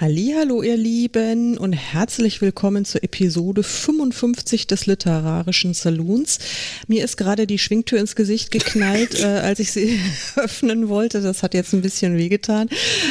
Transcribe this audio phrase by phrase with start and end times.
[0.00, 6.38] Hallo, ihr Lieben und herzlich willkommen zur Episode 55 des literarischen Saloons.
[6.86, 9.98] Mir ist gerade die Schwingtür ins Gesicht geknallt, äh, als ich sie
[10.36, 11.20] öffnen wollte.
[11.20, 12.68] Das hat jetzt ein bisschen wehgetan.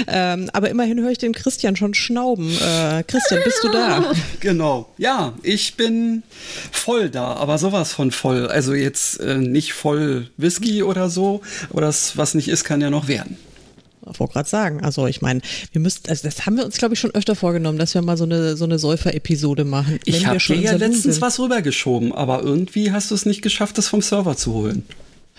[0.08, 2.50] Ähm, aber immerhin höre ich den Christian schon schnauben.
[2.52, 4.14] Äh, Christian, bist du da?
[4.40, 4.88] Genau.
[4.98, 6.24] Ja, ich bin
[6.72, 8.48] voll da, aber sowas von voll.
[8.48, 11.42] Also jetzt äh, nicht voll Whisky oder so.
[11.72, 13.38] Oder das, was nicht ist, kann ja noch werden.
[14.18, 17.00] Wollte gerade sagen, also ich meine, wir müssten, also das haben wir uns, glaube ich,
[17.00, 20.00] schon öfter vorgenommen, dass wir mal so eine, so eine Säufer-Episode machen.
[20.06, 21.22] Ich habe dir ja letztens sind.
[21.22, 24.84] was rübergeschoben, aber irgendwie hast du es nicht geschafft, das vom Server zu holen.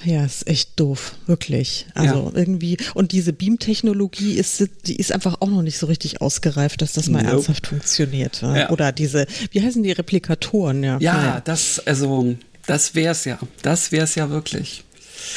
[0.04, 1.86] Ja, ist echt doof, wirklich.
[1.94, 2.38] Also ja.
[2.38, 6.92] irgendwie, und diese Beam-Technologie ist, die ist einfach auch noch nicht so richtig ausgereift, dass
[6.92, 7.34] das mal nope.
[7.34, 8.40] ernsthaft funktioniert.
[8.42, 8.70] Ja.
[8.70, 10.98] Oder diese, wie heißen die Replikatoren, ja.
[11.00, 11.42] Ja, naja.
[11.44, 13.40] das, also, das wär's ja.
[13.62, 14.84] Das wär's ja wirklich.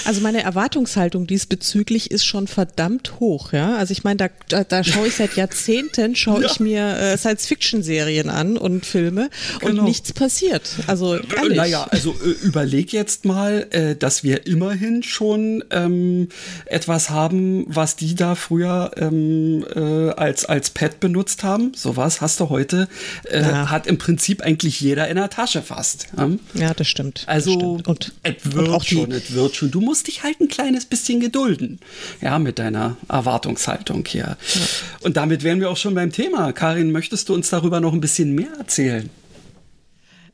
[0.05, 3.75] Also meine Erwartungshaltung diesbezüglich ist schon verdammt hoch, ja.
[3.77, 6.49] Also ich meine, da, da, da schaue ich seit Jahrzehnten, schaue ja.
[6.49, 9.29] ich mir äh, Science-Fiction-Serien an und Filme
[9.59, 9.81] genau.
[9.81, 10.69] und nichts passiert.
[10.87, 11.57] Also ehrlich.
[11.57, 16.29] Naja, also äh, überleg jetzt mal, äh, dass wir immerhin schon ähm,
[16.65, 21.73] etwas haben, was die da früher ähm, äh, als, als Pad benutzt haben.
[21.75, 22.87] Sowas hast du heute,
[23.29, 23.69] äh, ja.
[23.69, 26.07] hat im Prinzip eigentlich jeder in der Tasche fast.
[26.17, 27.23] Ja, ja das stimmt.
[27.27, 27.87] Also das stimmt.
[27.87, 29.70] Und, es wird und schon, es wird schon.
[29.71, 31.79] Du musst dich halt ein kleines bisschen gedulden.
[32.21, 34.37] Ja, mit deiner Erwartungshaltung hier.
[34.53, 34.61] Ja.
[35.01, 36.53] Und damit wären wir auch schon beim Thema.
[36.53, 39.09] Karin, möchtest du uns darüber noch ein bisschen mehr erzählen?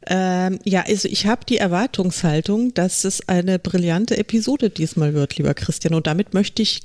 [0.09, 5.53] Ähm, ja, also ich habe die Erwartungshaltung, dass es eine brillante Episode diesmal wird, lieber
[5.53, 5.93] Christian.
[5.93, 6.81] Und damit möchte ich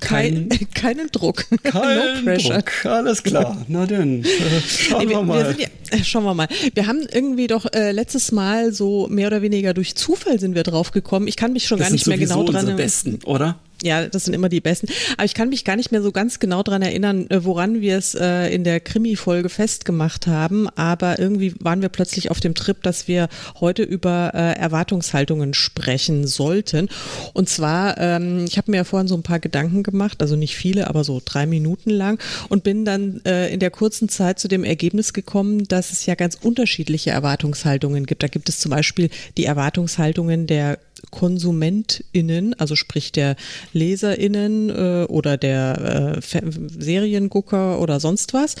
[0.00, 1.44] kein, keinen Druck.
[1.62, 2.62] Kein no pressure.
[2.62, 2.86] Druck.
[2.86, 3.64] Alles klar.
[3.68, 4.26] Na denn, äh,
[4.66, 5.56] schauen nee, wir, wir, mal.
[5.58, 6.48] Wir ja, schauen wir mal.
[6.74, 10.62] Wir haben irgendwie doch äh, letztes Mal so mehr oder weniger durch Zufall sind wir
[10.62, 11.26] drauf gekommen.
[11.28, 12.76] Ich kann mich schon das gar nicht mehr genau dran erinnern.
[12.76, 13.58] besten, oder?
[13.82, 14.88] Ja, das sind immer die besten.
[15.16, 17.96] Aber ich kann mich gar nicht mehr so ganz genau dran erinnern, äh, woran wir
[17.96, 20.68] es äh, in der Krimi-Folge festgemacht haben.
[20.70, 23.28] Aber irgendwie waren wir plötzlich auf dem Trip, dass wir
[23.60, 26.88] heute über äh, Erwartungshaltungen sprechen sollten.
[27.34, 30.56] Und zwar, ähm, ich habe mir ja vorhin so ein paar Gedanken gemacht, also nicht
[30.56, 34.48] viele, aber so drei Minuten lang und bin dann äh, in der kurzen Zeit zu
[34.48, 38.24] dem Ergebnis gekommen, dass es ja ganz unterschiedliche Erwartungshaltungen gibt.
[38.24, 40.78] Da gibt es zum Beispiel die Erwartungshaltungen der
[41.10, 43.36] KonsumentInnen, also sprich der
[43.72, 48.56] LeserInnen äh, oder der äh, Seriengucker oder sonst was.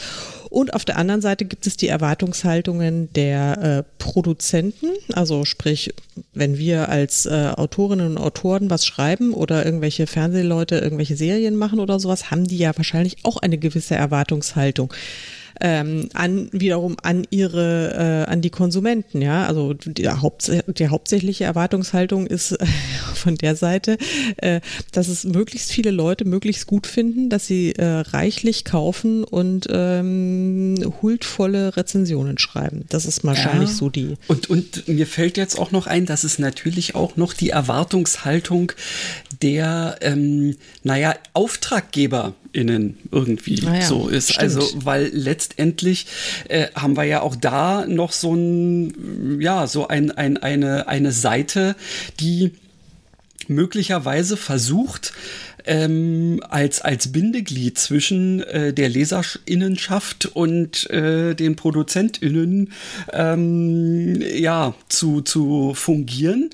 [0.50, 5.94] Und auf der anderen Seite gibt es die Erwartungshaltungen der äh, Produzenten, also sprich,
[6.32, 11.80] wenn wir als äh, Autorinnen und Autoren was schreiben oder irgendwelche Fernsehleute irgendwelche Serien machen
[11.80, 14.92] oder sowas, haben die ja wahrscheinlich auch eine gewisse Erwartungshaltung
[15.60, 19.46] ähm, an wiederum an ihre, äh, an die Konsumenten, ja.
[19.46, 22.66] Also die, Haupt, die hauptsächliche Erwartungshaltung ist äh,
[23.14, 23.98] von der Seite,
[24.36, 24.60] äh,
[24.92, 30.76] dass es möglichst viele Leute möglichst gut finden, dass sie äh, reichlich kaufen und ähm,
[31.02, 32.84] huldvolle Rezensionen schreiben.
[32.88, 33.74] Das ist wahrscheinlich ja.
[33.76, 34.14] so die.
[34.28, 38.72] Und, und mir fällt jetzt auch noch ein, dass es natürlich auch noch die Erwartungshaltung
[39.42, 44.32] der, ähm, naja, AuftraggeberInnen irgendwie ah ja, so ist.
[44.32, 44.42] Stimmt.
[44.42, 46.06] Also, weil letztendlich
[46.48, 51.12] äh, haben wir ja auch da noch so ein, ja, so ein, ein, eine, eine
[51.12, 51.76] Seite,
[52.20, 52.52] die
[53.46, 55.12] möglicherweise versucht,
[55.64, 62.72] ähm, als, als Bindeglied zwischen äh, der Leserinnenschaft und äh, den ProduzentInnen
[63.12, 66.50] ähm, ja, zu, zu fungieren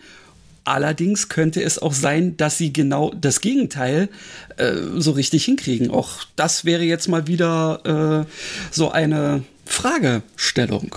[0.65, 4.09] Allerdings könnte es auch sein, dass sie genau das Gegenteil
[4.57, 5.91] äh, so richtig hinkriegen.
[5.91, 8.31] Auch das wäre jetzt mal wieder äh,
[8.71, 10.97] so eine Fragestellung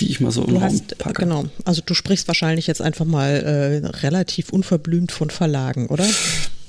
[0.00, 1.22] die ich mal so im du Raum packe.
[1.22, 6.06] Genau, also du sprichst wahrscheinlich jetzt einfach mal äh, relativ unverblümt von Verlagen, oder?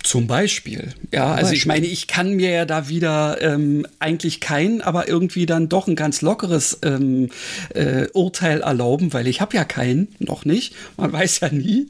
[0.07, 0.94] Zum Beispiel.
[1.12, 5.45] Ja, also ich meine, ich kann mir ja da wieder ähm, eigentlich kein, aber irgendwie
[5.45, 7.30] dann doch ein ganz lockeres ähm,
[7.74, 10.74] äh, Urteil erlauben, weil ich habe ja keinen, noch nicht.
[10.95, 11.89] Man weiß ja nie.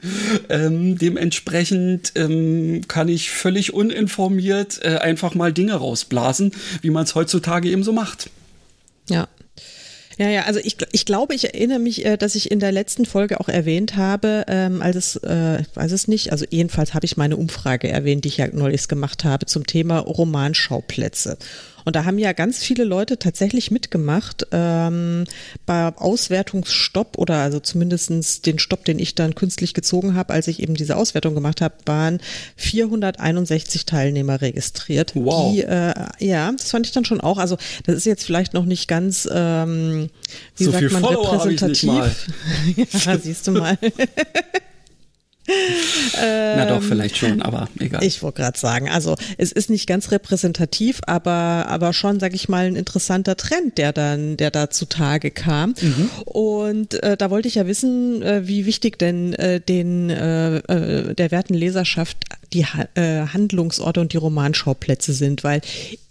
[0.50, 7.14] Ähm, dementsprechend ähm, kann ich völlig uninformiert äh, einfach mal Dinge rausblasen, wie man es
[7.14, 8.32] heutzutage eben so macht.
[9.10, 9.28] Ja,
[10.18, 13.06] ja, ja, also ich, ich glaube, ich erinnere mich, äh, dass ich in der letzten
[13.06, 17.18] Folge auch erwähnt habe, ähm, als es, äh, weiß es nicht, also jedenfalls habe ich
[17.18, 21.38] meine Umfrage erwähnt, die ich ja neulich gemacht habe zum Thema Romanschauplätze.
[21.88, 25.24] Und da haben ja ganz viele Leute tatsächlich mitgemacht ähm,
[25.66, 30.62] bei Auswertungsstopp oder also zumindestens den Stopp, den ich dann künstlich gezogen habe, als ich
[30.62, 32.20] eben diese Auswertung gemacht habe, waren
[32.58, 35.14] 461 Teilnehmer registriert.
[35.16, 35.54] Wow.
[35.54, 37.38] Die, äh, ja, das fand ich dann schon auch.
[37.38, 37.56] Also
[37.86, 40.10] das ist jetzt vielleicht noch nicht ganz, ähm,
[40.58, 42.28] wie so sagt man, Follower repräsentativ.
[43.06, 43.78] ja, siehst du mal.
[46.16, 48.04] Na doch, vielleicht schon, aber egal.
[48.04, 52.50] Ich wollte gerade sagen, also es ist nicht ganz repräsentativ, aber, aber schon, sag ich
[52.50, 55.74] mal, ein interessanter Trend, der dann, der da zutage kam.
[55.82, 56.10] Mhm.
[56.26, 61.14] Und äh, da wollte ich ja wissen, äh, wie wichtig denn äh, den äh, äh
[61.16, 62.18] der werten Leserschaft
[62.54, 62.66] die
[62.96, 65.62] äh, Handlungsorte und die Romanschauplätze sind, weil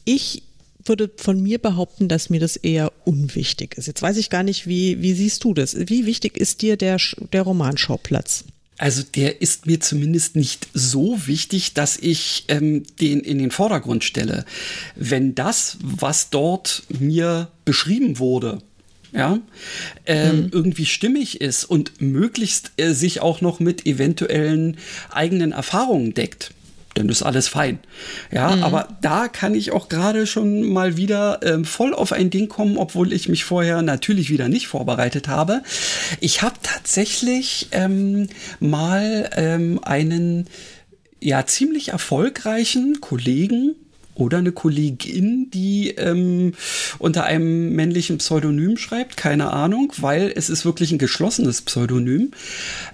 [0.05, 0.43] ich
[0.85, 3.87] würde von mir behaupten, dass mir das eher unwichtig ist.
[3.87, 5.77] Jetzt weiß ich gar nicht, wie, wie siehst du das?
[5.77, 6.99] Wie wichtig ist dir der,
[7.33, 8.45] der Romanschauplatz?
[8.79, 14.05] Also der ist mir zumindest nicht so wichtig, dass ich ähm, den in den Vordergrund
[14.05, 14.45] stelle.
[14.95, 18.59] Wenn das, was dort mir beschrieben wurde,
[19.13, 19.41] ja,
[20.05, 20.49] ähm, mhm.
[20.53, 24.77] irgendwie stimmig ist und möglichst äh, sich auch noch mit eventuellen
[25.11, 26.53] eigenen Erfahrungen deckt,
[26.97, 27.79] dann ist alles fein.
[28.33, 28.63] Ja, mhm.
[28.63, 32.79] aber da kann ich auch gerade schon mal wieder ähm, voll auf ein Ding kommen,
[32.79, 35.63] obwohl ich mich vorher natürlich wieder nicht vorbereitet habe.
[36.21, 38.29] Ich habe tatsächlich ähm,
[38.61, 40.47] mal ähm, einen
[41.21, 43.75] ja ziemlich erfolgreichen Kollegen
[44.17, 46.53] oder eine Kollegin, die ähm,
[46.99, 52.31] unter einem männlichen Pseudonym schreibt, keine Ahnung, weil es ist wirklich ein geschlossenes Pseudonym.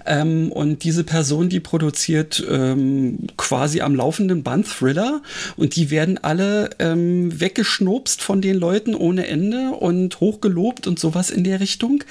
[0.05, 5.21] Ähm, und diese Person, die produziert ähm, quasi am laufenden Band Thriller
[5.55, 11.29] und die werden alle ähm, weggeschnobst von den Leuten ohne Ende und hochgelobt und sowas
[11.29, 12.03] in der Richtung.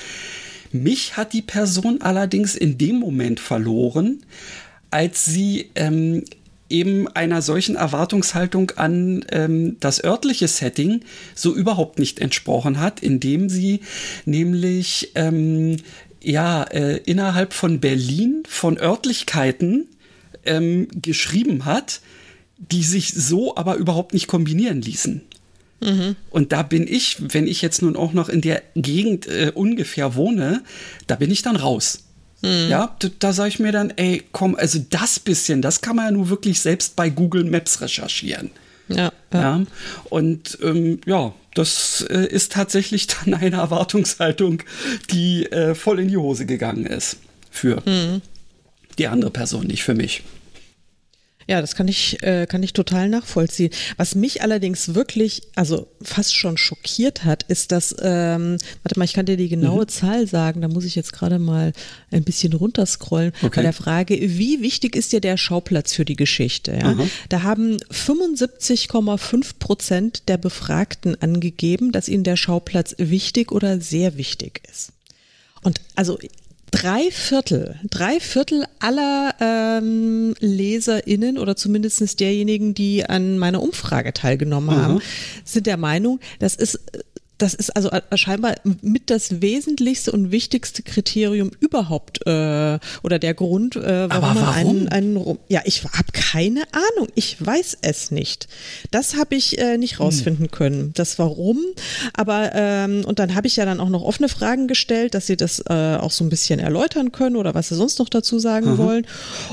[0.73, 4.23] Mich hat die Person allerdings in dem Moment verloren,
[4.91, 6.25] als sie ähm,
[6.73, 11.03] eben einer solchen Erwartungshaltung an ähm, das örtliche Setting
[11.35, 13.81] so überhaupt nicht entsprochen hat, indem sie
[14.25, 15.77] nämlich ähm,
[16.23, 19.87] ja äh, innerhalb von Berlin von Örtlichkeiten
[20.45, 22.01] ähm, geschrieben hat,
[22.59, 25.23] die sich so aber überhaupt nicht kombinieren ließen.
[25.81, 26.17] Mhm.
[26.31, 30.15] Und da bin ich, wenn ich jetzt nun auch noch in der Gegend äh, ungefähr
[30.15, 30.63] wohne,
[31.07, 32.05] da bin ich dann raus.
[32.43, 32.69] Mhm.
[32.69, 36.07] Ja, da, da sage ich mir dann, ey, komm, also das bisschen, das kann man
[36.07, 38.51] ja nur wirklich selbst bei Google Maps recherchieren.
[38.89, 39.13] Ja.
[39.33, 39.41] ja.
[39.41, 39.63] ja.
[40.05, 44.63] Und ähm, ja, das äh, ist tatsächlich dann eine Erwartungshaltung,
[45.11, 47.19] die äh, voll in die Hose gegangen ist.
[47.51, 48.23] Für mhm.
[48.99, 50.23] die andere Person, nicht für mich.
[51.49, 53.71] Ja, das kann ich, äh, kann ich total nachvollziehen.
[53.97, 59.13] Was mich allerdings wirklich, also fast schon schockiert hat, ist, dass, ähm, warte mal, ich
[59.13, 59.89] kann dir die genaue mhm.
[59.89, 61.73] Zahl sagen, da muss ich jetzt gerade mal
[62.11, 63.57] ein bisschen runterscrollen, okay.
[63.57, 66.73] bei der Frage, wie wichtig ist dir der Schauplatz für die Geschichte?
[66.81, 66.95] Ja?
[66.95, 67.11] Mhm.
[67.29, 74.63] Da haben 75,5 Prozent der Befragten angegeben, dass ihnen der Schauplatz wichtig oder sehr wichtig
[74.71, 74.93] ist.
[75.63, 76.19] Und also
[76.73, 84.75] drei Viertel, drei Viertel aller ähm, LeserInnen oder zumindest derjenigen, die an meiner Umfrage teilgenommen
[84.75, 85.01] haben,
[85.45, 86.81] sind der Meinung, das ist
[87.43, 93.35] das ist also äh, scheinbar mit das wesentlichste und wichtigste Kriterium überhaupt äh, oder der
[93.35, 98.13] Grund, äh, warum, warum, man einen, einen ja, ich habe keine Ahnung, ich weiß es
[98.13, 98.47] nicht.
[98.93, 100.05] Das habe ich äh, nicht hm.
[100.05, 100.51] rausfinden hm.
[100.53, 101.59] können, das Warum.
[102.15, 105.37] Aber ähm, und dann habe ich ja dann auch noch offene Fragen gestellt, dass sie
[105.37, 108.75] das äh, auch so ein bisschen erläutern können oder was sie sonst noch dazu sagen
[108.75, 108.79] mhm.
[108.79, 109.07] wollen.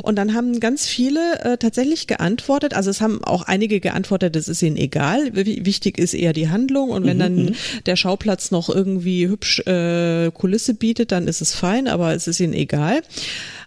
[0.04, 2.76] Und dann haben ganz viele äh, tatsächlich geantwortet.
[2.76, 5.34] Also es haben auch einige geantwortet, es ist ihnen egal.
[5.34, 7.22] Wichtig ist eher die Handlung und wenn mhm.
[7.22, 7.56] dann mhm
[7.86, 12.40] der Schauplatz noch irgendwie hübsch äh, Kulisse bietet, dann ist es fein, aber es ist
[12.40, 13.02] ihnen egal.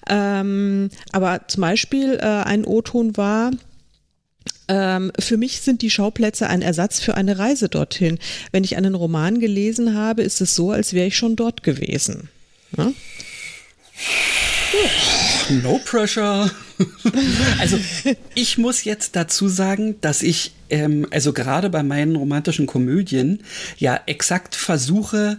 [0.08, 3.52] Ähm, aber zum Beispiel äh, ein O-Ton war,
[4.68, 8.18] ähm, für mich sind die Schauplätze ein Ersatz für eine Reise dorthin.
[8.52, 12.28] Wenn ich einen Roman gelesen habe, ist es so, als wäre ich schon dort gewesen.
[12.76, 12.92] Ja?
[15.62, 16.50] No pressure.
[17.58, 17.78] also
[18.34, 23.40] ich muss jetzt dazu sagen, dass ich, ähm, also gerade bei meinen romantischen Komödien,
[23.76, 25.36] ja exakt versuche,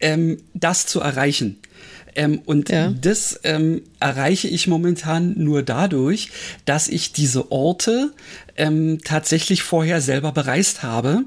[0.00, 1.58] ähm, das zu erreichen.
[2.14, 2.94] Ähm, und ja.
[2.98, 6.30] das ähm, erreiche ich momentan nur dadurch,
[6.64, 8.12] dass ich diese Orte
[8.56, 11.24] ähm, tatsächlich vorher selber bereist habe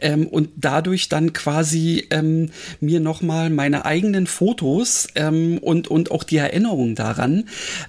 [0.00, 6.24] ähm, und dadurch dann quasi ähm, mir nochmal meine eigenen Fotos ähm, und, und auch
[6.24, 7.44] die Erinnerung daran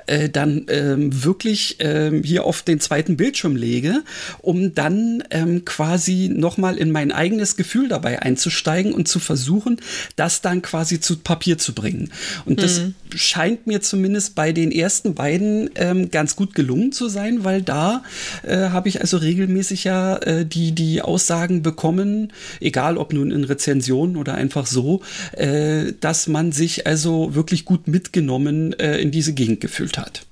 [0.07, 4.03] äh, dann ähm, wirklich ähm, hier auf den zweiten Bildschirm lege,
[4.39, 9.77] um dann ähm, quasi nochmal in mein eigenes Gefühl dabei einzusteigen und zu versuchen,
[10.15, 12.11] das dann quasi zu Papier zu bringen.
[12.45, 12.61] Und mhm.
[12.61, 12.81] das
[13.15, 18.03] scheint mir zumindest bei den ersten beiden ähm, ganz gut gelungen zu sein, weil da
[18.43, 23.29] äh, habe habe ich also regelmäßig ja äh, die, die Aussagen bekommen, egal ob nun
[23.29, 29.11] in Rezensionen oder einfach so, äh, dass man sich also wirklich gut mitgenommen äh, in
[29.11, 30.25] diese Gegend gefühlt hat.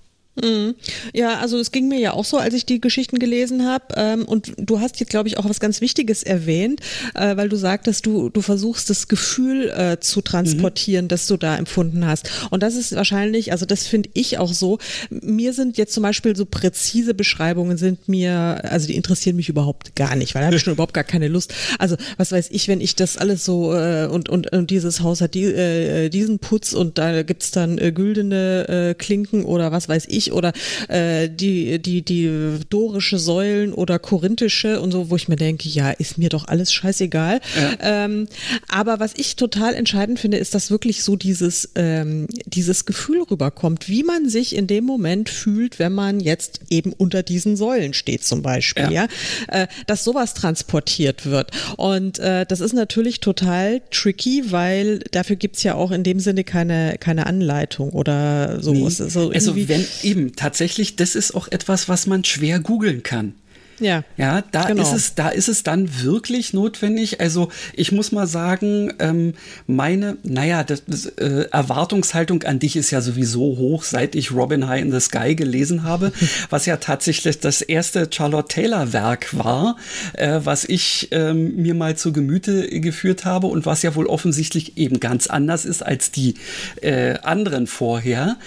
[0.43, 0.75] Mhm.
[1.13, 3.86] Ja, also es ging mir ja auch so, als ich die Geschichten gelesen habe.
[3.96, 6.81] Ähm, und du hast jetzt, glaube ich, auch was ganz Wichtiges erwähnt,
[7.15, 11.10] äh, weil du sagtest, du, du versuchst das Gefühl äh, zu transportieren, mhm.
[11.10, 12.29] das du da empfunden hast.
[12.50, 14.79] Und das ist wahrscheinlich, also das finde ich auch so.
[15.10, 19.96] Mir sind jetzt zum Beispiel so präzise Beschreibungen sind mir, also die interessieren mich überhaupt
[19.96, 21.53] gar nicht, weil da habe ich schon überhaupt gar keine Lust.
[21.77, 25.22] Also was weiß ich, wenn ich das alles so äh, und, und, und dieses Haus
[25.22, 29.89] hat die, äh, diesen Putz und da gibt's dann äh, güldene äh, Klinken oder was
[29.89, 30.53] weiß ich oder
[30.88, 35.91] äh, die, die, die dorische Säulen oder korinthische und so, wo ich mir denke, ja,
[35.91, 37.41] ist mir doch alles scheißegal.
[37.59, 38.05] Ja.
[38.05, 38.27] Ähm,
[38.67, 43.89] aber was ich total entscheidend finde, ist, dass wirklich so dieses, ähm, dieses Gefühl rüberkommt,
[43.89, 48.24] wie man sich in dem Moment fühlt, wenn man jetzt eben unter diesen Säulen steht
[48.24, 49.07] zum Beispiel, ja, ja?
[49.48, 51.51] Äh, dass sowas transportiert wird.
[51.77, 56.43] Und äh, das ist natürlich total tricky, weil dafür gibt's ja auch in dem Sinne
[56.43, 58.74] keine, keine Anleitung oder so.
[58.74, 58.89] Nee.
[58.89, 59.86] So also wenn
[60.19, 63.33] eben tatsächlich, das ist auch etwas, was man schwer googeln kann.
[63.79, 64.03] Ja.
[64.17, 64.81] Ja, da genau.
[64.81, 67.21] ist es, da ist es dann wirklich notwendig.
[67.21, 69.33] Also ich muss mal sagen, ähm,
[69.67, 74.67] meine, naja, das, das, äh, Erwartungshaltung an dich ist ja sowieso hoch, seit ich Robin
[74.67, 76.12] High in the Sky gelesen habe,
[76.50, 79.77] was ja tatsächlich das erste Charlotte Taylor Werk war,
[80.13, 84.77] äh, was ich ähm, mir mal zu Gemüte geführt habe und was ja wohl offensichtlich
[84.77, 86.36] eben ganz anders ist als die
[86.81, 88.38] äh, anderen vorher.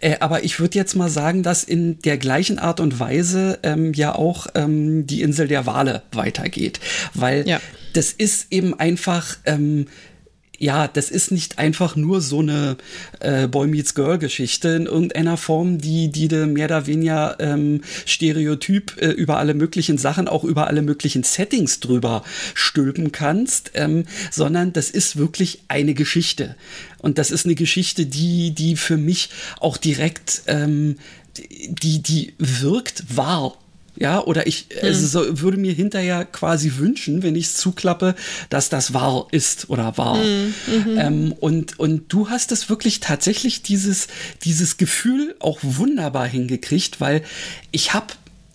[0.00, 3.92] Äh, aber ich würde jetzt mal sagen, dass in der gleichen Art und Weise ähm,
[3.92, 6.80] ja auch ähm, ähm, die Insel der Wale weitergeht.
[7.14, 7.60] Weil ja.
[7.92, 9.86] das ist eben einfach, ähm,
[10.58, 12.76] ja, das ist nicht einfach nur so eine
[13.20, 17.80] äh, Boy Meets Girl Geschichte in irgendeiner Form, die, die du mehr oder weniger ähm,
[18.04, 22.22] stereotyp äh, über alle möglichen Sachen, auch über alle möglichen Settings drüber
[22.52, 26.56] stülpen kannst, ähm, sondern das ist wirklich eine Geschichte.
[26.98, 30.96] Und das ist eine Geschichte, die, die für mich auch direkt, ähm,
[31.38, 33.56] die, die wirkt wahr
[34.00, 34.88] ja, oder ich mhm.
[34.88, 38.14] also so, würde mir hinterher quasi wünschen, wenn ich es zuklappe,
[38.48, 40.16] dass das wahr ist oder wahr.
[40.16, 40.54] Mhm.
[40.66, 40.98] mhm.
[40.98, 44.08] Ähm, und, und du hast es wirklich tatsächlich dieses,
[44.42, 47.22] dieses Gefühl auch wunderbar hingekriegt, weil
[47.72, 48.06] ich habe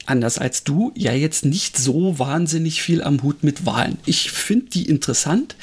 [0.08, 4.00] anders als du, ja jetzt nicht so wahnsinnig viel am Hut mit Wahlen.
[4.06, 5.56] Ich finde die interessant,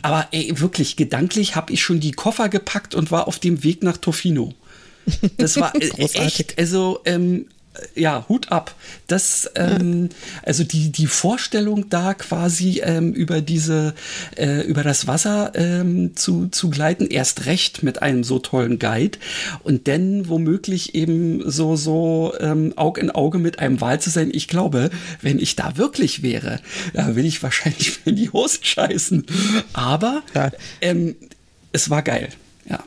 [0.00, 3.82] aber ey, wirklich gedanklich habe ich schon die Koffer gepackt und war auf dem Weg
[3.82, 4.54] nach Tofino.
[5.38, 7.46] Das war äh, echt, also ähm,
[7.94, 8.74] ja, Hut ab.
[9.06, 10.08] Das, ähm,
[10.42, 13.94] also die, die Vorstellung da quasi ähm, über diese,
[14.36, 19.18] äh, über das Wasser ähm, zu, zu gleiten, erst recht mit einem so tollen Guide
[19.62, 24.30] und dann womöglich eben so, so ähm, Aug in Auge mit einem Wal zu sein.
[24.32, 26.60] Ich glaube, wenn ich da wirklich wäre,
[26.94, 29.26] da will ich wahrscheinlich in die Hose scheißen.
[29.72, 30.22] Aber
[30.80, 31.16] ähm,
[31.72, 32.28] es war geil.
[32.68, 32.82] Ja.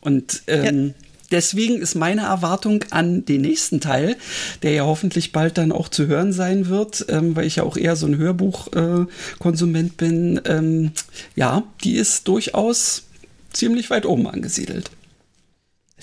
[0.00, 5.72] Und ähm, ja deswegen ist meine Erwartung an den nächsten der ja hoffentlich bald dann
[5.72, 9.96] auch zu hören sein wird, ähm, weil ich ja auch eher so ein Hörbuchkonsument äh,
[9.96, 10.92] bin, ähm,
[11.36, 13.04] ja, die ist durchaus
[13.52, 14.90] ziemlich weit oben angesiedelt.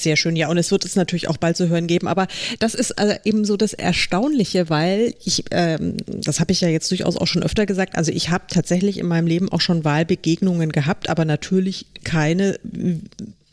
[0.01, 0.47] Sehr schön, ja.
[0.49, 2.07] Und es wird es natürlich auch bald zu hören geben.
[2.07, 2.27] Aber
[2.59, 6.89] das ist also eben so das Erstaunliche, weil ich, ähm, das habe ich ja jetzt
[6.89, 10.71] durchaus auch schon öfter gesagt, also ich habe tatsächlich in meinem Leben auch schon Wahlbegegnungen
[10.71, 12.57] gehabt, aber natürlich keine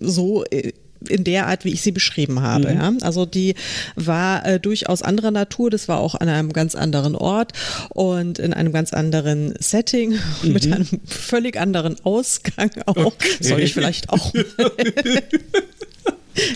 [0.01, 0.73] so äh,
[1.09, 2.71] in der Art, wie ich sie beschrieben habe.
[2.71, 2.76] Mhm.
[2.76, 2.93] Ja?
[3.02, 3.55] Also die
[3.95, 7.52] war äh, durchaus anderer Natur, das war auch an einem ganz anderen Ort
[7.90, 10.11] und in einem ganz anderen Setting
[10.43, 10.52] mhm.
[10.52, 12.97] mit einem völlig anderen Ausgang auch.
[12.97, 13.28] Okay.
[13.40, 14.33] Soll ich vielleicht auch.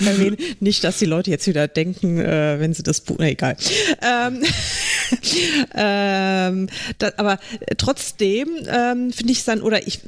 [0.04, 0.36] erwähnen.
[0.60, 3.56] Nicht, dass die Leute jetzt wieder denken, äh, wenn sie das Buch, na egal.
[4.00, 4.42] Ähm,
[5.74, 7.38] ähm, das, aber
[7.76, 10.00] trotzdem ähm, finde ich es dann, oder ich,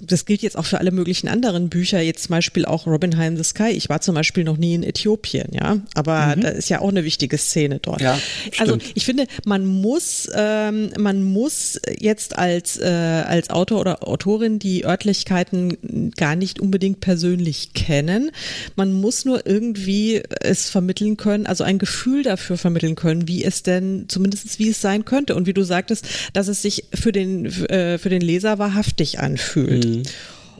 [0.00, 3.28] das gilt jetzt auch für alle möglichen anderen Bücher, jetzt zum Beispiel auch Robin High
[3.28, 3.70] in the Sky.
[3.70, 6.40] Ich war zum Beispiel noch nie in Äthiopien, ja, aber mhm.
[6.40, 8.00] da ist ja auch eine wichtige Szene dort.
[8.00, 8.18] Ja,
[8.58, 14.58] also ich finde, man muss, ähm, man muss jetzt als, äh, als Autor oder Autorin
[14.58, 18.30] die Örtlichkeiten gar nicht unbedingt persönlich kennen.
[18.76, 23.62] Man muss nur irgendwie es vermitteln können, also ein Gefühl dafür vermitteln können, wie es
[23.62, 25.34] denn, zumindest wie es sein könnte.
[25.34, 29.84] Und wie du sagtest, dass es sich für den, äh, für den Leser wahrhaftig anfühlt.
[29.84, 30.02] Mhm.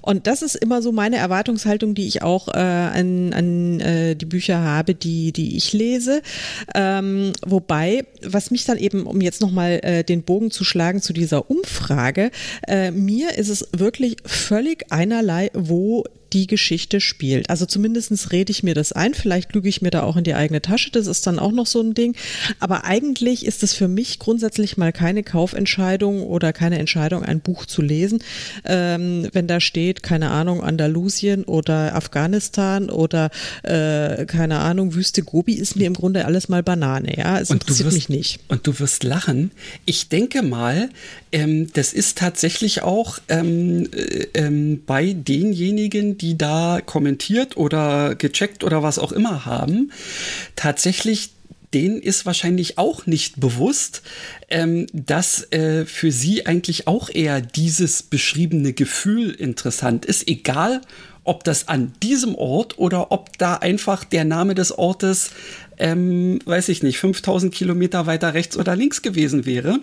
[0.02, 4.26] Und das ist immer so meine Erwartungshaltung, die ich auch äh, an, an äh, die
[4.26, 6.22] Bücher habe, die, die ich lese.
[6.74, 11.12] Ähm, wobei, was mich dann eben, um jetzt nochmal äh, den Bogen zu schlagen zu
[11.12, 12.30] dieser Umfrage,
[12.66, 17.50] äh, mir ist es wirklich völlig einerlei, wo die Geschichte spielt.
[17.50, 20.34] Also zumindestens rede ich mir das ein, vielleicht lüge ich mir da auch in die
[20.34, 22.16] eigene Tasche, das ist dann auch noch so ein Ding.
[22.58, 27.66] Aber eigentlich ist es für mich grundsätzlich mal keine Kaufentscheidung oder keine Entscheidung, ein Buch
[27.66, 28.22] zu lesen,
[28.64, 33.30] ähm, wenn da steht, keine Ahnung, Andalusien oder Afghanistan oder
[33.62, 37.38] äh, keine Ahnung, Wüste Gobi, ist mir im Grunde alles mal Banane, ja.
[37.40, 38.40] Es und interessiert wirst, mich nicht.
[38.48, 39.50] Und du wirst lachen.
[39.84, 40.90] Ich denke mal,
[41.32, 48.64] ähm, das ist tatsächlich auch ähm, äh, ähm, bei denjenigen, die da kommentiert oder gecheckt
[48.64, 49.92] oder was auch immer haben,
[50.56, 51.30] tatsächlich
[51.72, 54.02] denen ist wahrscheinlich auch nicht bewusst,
[54.48, 60.80] ähm, dass äh, für sie eigentlich auch eher dieses beschriebene Gefühl interessant ist, egal
[61.22, 65.30] ob das an diesem Ort oder ob da einfach der Name des Ortes,
[65.78, 69.78] ähm, weiß ich nicht, 5000 Kilometer weiter rechts oder links gewesen wäre.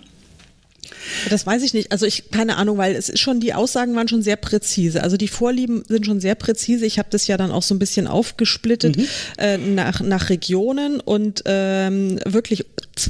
[1.30, 1.92] Das weiß ich nicht.
[1.92, 5.04] Also ich keine Ahnung, weil es ist schon die Aussagen waren schon sehr präzise.
[5.04, 6.86] Also die Vorlieben sind schon sehr präzise.
[6.86, 9.08] Ich habe das ja dann auch so ein bisschen aufgesplittet mhm.
[9.38, 12.66] äh, nach nach Regionen und ähm, wirklich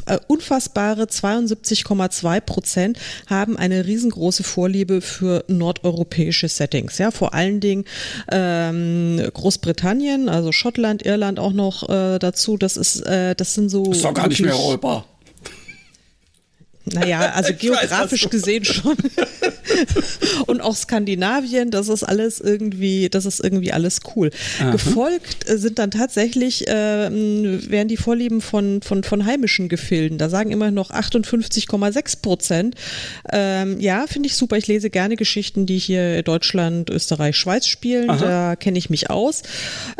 [0.05, 6.97] äh, unfassbare 72,2 Prozent haben eine riesengroße Vorliebe für nordeuropäische Settings.
[6.97, 7.85] Ja, vor allen Dingen
[8.31, 12.57] ähm, Großbritannien, also Schottland, Irland auch noch äh, dazu.
[12.57, 13.85] Das ist, äh, das sind so.
[13.85, 15.05] Das ist doch gar nicht mehr Europa.
[16.93, 18.97] Naja, also geografisch weiß, gesehen schon.
[20.47, 24.31] und auch Skandinavien, das ist alles irgendwie, das ist irgendwie alles cool.
[24.59, 24.71] Aha.
[24.71, 30.17] Gefolgt äh, sind dann tatsächlich, äh, werden die Vorlieben von, von, von heimischen Gefilden.
[30.17, 32.75] Da sagen immer noch 58,6 Prozent.
[33.31, 34.57] Ähm, ja, finde ich super.
[34.57, 38.09] Ich lese gerne Geschichten, die hier Deutschland, Österreich, Schweiz spielen.
[38.09, 38.25] Aha.
[38.25, 39.43] Da kenne ich mich aus.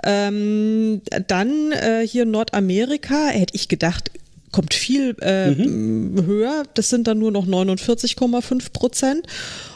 [0.04, 4.12] Ähm, dann äh, hier Nordamerika, hätte ich gedacht,
[4.58, 6.26] kommt viel äh, mhm.
[6.26, 6.64] höher.
[6.74, 9.28] Das sind dann nur noch 49,5 Prozent.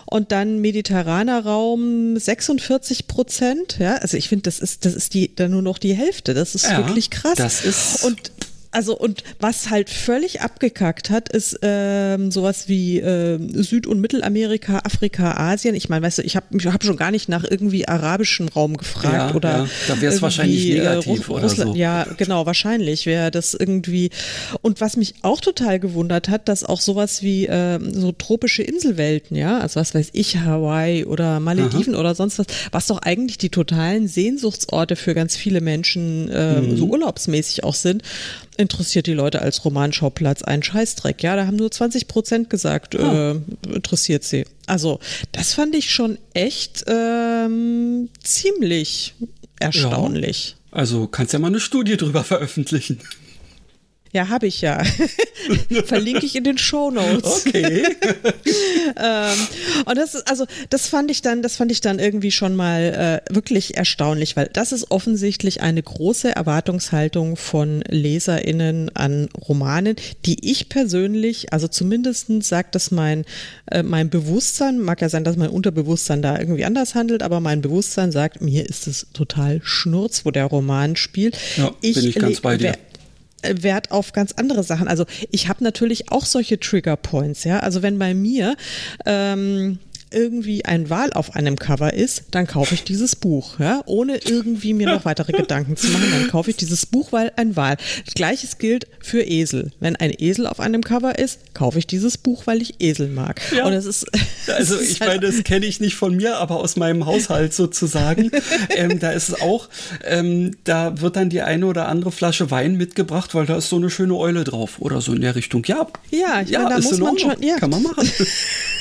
[0.08, 3.78] Und dann mediterraner Raum 46 Prozent.
[3.78, 6.34] Ja, also ich finde, das ist, das ist die, dann nur noch die Hälfte.
[6.34, 7.36] Das ist ja, wirklich krass.
[7.36, 8.04] Das ist.
[8.04, 8.32] Und
[8.72, 14.80] also und was halt völlig abgekackt hat, ist ähm, sowas wie äh, Süd- und Mittelamerika,
[14.84, 15.76] Afrika, Asien.
[15.76, 19.14] Ich meine, weißt du, ich habe hab schon gar nicht nach irgendwie arabischem Raum gefragt
[19.14, 19.68] ja, oder ja.
[19.90, 21.78] da wäre es wahrscheinlich äh, negativ äh, oder Russland, so.
[21.78, 24.10] Ja, genau, wahrscheinlich wäre das irgendwie.
[24.62, 29.36] Und was mich auch total gewundert hat, dass auch sowas wie äh, so tropische Inselwelten,
[29.36, 32.00] ja, also was weiß ich, Hawaii oder Malediven Aha.
[32.00, 36.78] oder sonst was, was doch eigentlich die totalen Sehnsuchtsorte für ganz viele Menschen äh, mhm.
[36.78, 38.04] so urlaubsmäßig auch sind
[38.62, 41.22] interessiert die Leute als Romanschauplatz einen Scheißdreck.
[41.24, 43.00] Ja, da haben nur 20 Prozent gesagt, oh.
[43.00, 43.36] äh,
[43.74, 44.46] interessiert sie.
[44.68, 45.00] Also,
[45.32, 49.16] das fand ich schon echt ähm, ziemlich
[49.60, 50.56] erstaunlich.
[50.56, 50.78] Ja.
[50.80, 53.00] Also kannst ja mal eine Studie drüber veröffentlichen.
[54.14, 54.84] Ja, habe ich ja.
[55.86, 57.46] Verlinke ich in den Show Notes.
[57.46, 57.84] Okay.
[59.02, 59.38] ähm,
[59.86, 63.22] und das ist, also, das fand ich dann, das fand ich dann irgendwie schon mal
[63.30, 69.96] äh, wirklich erstaunlich, weil das ist offensichtlich eine große Erwartungshaltung von LeserInnen an Romanen,
[70.26, 73.24] die ich persönlich, also zumindestens sagt das mein,
[73.68, 77.62] äh, mein Bewusstsein, mag ja sein, dass mein Unterbewusstsein da irgendwie anders handelt, aber mein
[77.62, 81.38] Bewusstsein sagt, mir ist es total schnurz, wo der Roman spielt.
[81.56, 82.76] Ja, ich bin ich ganz bei dir.
[83.44, 84.88] Wert auf ganz andere Sachen.
[84.88, 87.60] Also ich habe natürlich auch solche Trigger Points, ja.
[87.60, 88.56] Also wenn bei mir
[89.06, 89.80] ähm,
[90.12, 94.74] irgendwie ein Wal auf einem Cover ist, dann kaufe ich dieses Buch, ja, ohne irgendwie
[94.74, 96.12] mir noch weitere Gedanken zu machen.
[96.12, 97.78] Dann kaufe ich dieses Buch, weil ein Wal.
[98.16, 99.72] Gleiches gilt für Esel.
[99.80, 103.42] Wenn ein Esel auf einem Cover ist, kaufe ich dieses Buch, weil ich Esel mag.
[103.56, 103.66] Ja.
[103.66, 104.06] Und es ist
[104.48, 108.32] also ich halt meine, das kenne ich nicht von mir, aber aus meinem Haushalt sozusagen.
[108.70, 109.70] ähm, da ist es auch,
[110.04, 113.78] ähm, da wird dann die eine oder andere Flasche Wein mitgebracht, weil da ist so
[113.78, 115.64] eine schöne Eule drauf oder so in der Richtung.
[115.66, 117.58] Ja, ja, ich ja, meine, da muss man schon, ja.
[117.58, 118.10] kann man machen.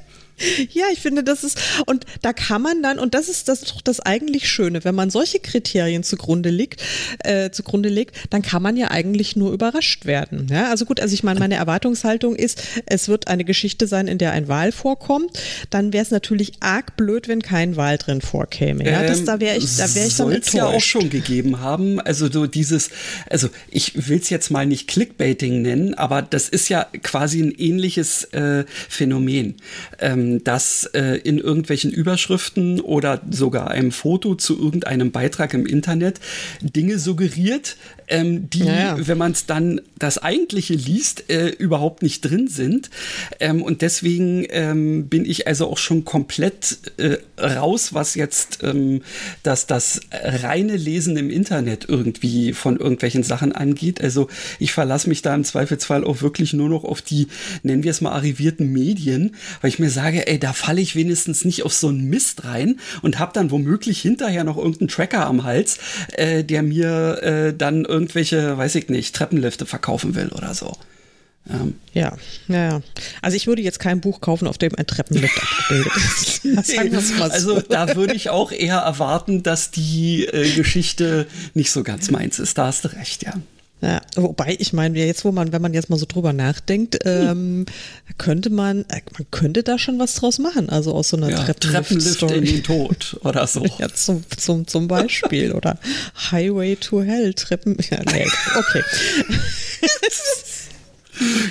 [0.71, 3.81] Ja, ich finde, das ist, und da kann man dann, und das ist das doch
[3.81, 6.81] das eigentlich Schöne, wenn man solche Kriterien zugrunde legt,
[7.19, 10.47] äh, zugrunde legt, dann kann man ja eigentlich nur überrascht werden.
[10.49, 14.17] Ja, also gut, also ich meine, meine Erwartungshaltung ist, es wird eine Geschichte sein, in
[14.17, 15.39] der ein Wal vorkommt.
[15.69, 18.85] Dann wäre es natürlich arg blöd, wenn kein Wal drin vorkäme.
[18.85, 20.53] Ja, das, da wäre ich, da wäre ich dann enttäuscht.
[20.53, 21.99] ja auch schon gegeben haben.
[21.99, 22.89] Also so dieses,
[23.29, 27.51] also ich will es jetzt mal nicht Clickbaiting nennen, aber das ist ja quasi ein
[27.51, 29.55] ähnliches äh, Phänomen.
[29.99, 36.19] Ähm, dass äh, in irgendwelchen Überschriften oder sogar einem Foto zu irgendeinem Beitrag im Internet
[36.61, 37.77] Dinge suggeriert,
[38.11, 39.07] ähm, die, ja, ja.
[39.07, 42.89] wenn man es dann das eigentliche liest, äh, überhaupt nicht drin sind.
[43.39, 49.01] Ähm, und deswegen ähm, bin ich also auch schon komplett äh, raus, was jetzt ähm,
[49.43, 54.01] das, das reine Lesen im Internet irgendwie von irgendwelchen Sachen angeht.
[54.01, 54.27] Also
[54.59, 57.27] ich verlasse mich da im Zweifelsfall auch wirklich nur noch auf die,
[57.63, 61.45] nennen wir es mal, arrivierten Medien, weil ich mir sage, ey, da falle ich wenigstens
[61.45, 65.43] nicht auf so einen Mist rein und habe dann womöglich hinterher noch irgendeinen Tracker am
[65.43, 65.77] Hals,
[66.13, 70.75] äh, der mir äh, dann irgendwelche, weiß ich nicht, Treppenlifte verkaufen will oder so.
[71.49, 71.75] Ähm.
[71.93, 72.81] Ja, ja,
[73.21, 76.45] Also ich würde jetzt kein Buch kaufen, auf dem ein Treppenlift abgebildet ist.
[77.21, 82.37] also da würde ich auch eher erwarten, dass die äh, Geschichte nicht so ganz meins
[82.39, 82.57] ist.
[82.57, 83.33] Da hast du recht, ja.
[83.81, 87.65] Ja, wobei, ich meine, jetzt, wo man, wenn man jetzt mal so drüber nachdenkt, ähm,
[88.19, 91.37] könnte man, äh, man könnte da schon was draus machen, also aus so einer ja,
[91.37, 93.65] Treppenlift, Treppenlift in den Tod oder so.
[93.79, 95.51] ja, zum, zum, zum Beispiel.
[95.53, 95.79] oder
[96.31, 98.83] Highway to Hell, Treppen, ja, nee, okay.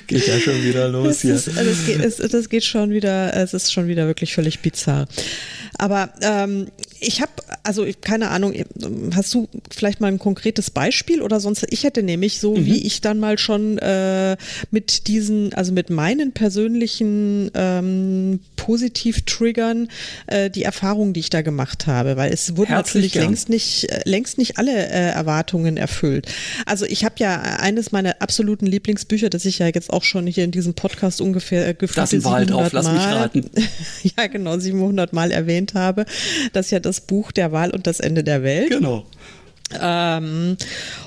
[0.06, 1.34] geht ja schon wieder los hier.
[1.34, 5.08] Ist, das, geht, es, das geht schon wieder, es ist schon wieder wirklich völlig bizarr.
[5.78, 6.68] Aber ähm,
[7.00, 8.54] ich habe, also keine Ahnung,
[9.14, 11.66] hast du vielleicht mal ein konkretes Beispiel oder sonst?
[11.70, 12.66] Ich hätte nämlich so, mhm.
[12.66, 14.36] wie ich dann mal schon äh,
[14.70, 19.88] mit diesen, also mit meinen persönlichen ähm, Positiv-Triggern
[20.26, 23.24] äh, die Erfahrungen, die ich da gemacht habe, weil es wurden Herzlich natürlich gern.
[23.26, 26.26] längst nicht, äh, längst nicht alle äh, Erwartungen erfüllt.
[26.66, 30.44] Also ich habe ja eines meiner absoluten Lieblingsbücher, das ich ja jetzt auch schon hier
[30.44, 33.50] in diesem Podcast ungefähr äh, gefühlt Das war halt drauf, lass mich raten.
[34.16, 36.04] ja, genau, 700 Mal erwähnt habe.
[36.52, 38.70] Das ja das Buch Der Wahl und das Ende der Welt.
[38.70, 39.04] Genau.
[39.80, 40.56] Ähm,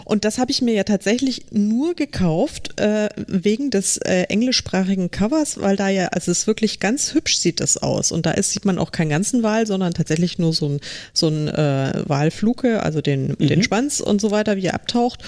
[0.05, 5.59] und das habe ich mir ja tatsächlich nur gekauft äh, wegen des äh, englischsprachigen Covers,
[5.59, 8.11] weil da ja, also es wirklich ganz hübsch sieht das aus.
[8.11, 10.79] Und da ist, sieht man auch keinen ganzen Wal, sondern tatsächlich nur so ein,
[11.13, 13.47] so ein äh, Walfluke, also den, mhm.
[13.47, 15.23] den Schwanz und so weiter, wie er abtaucht.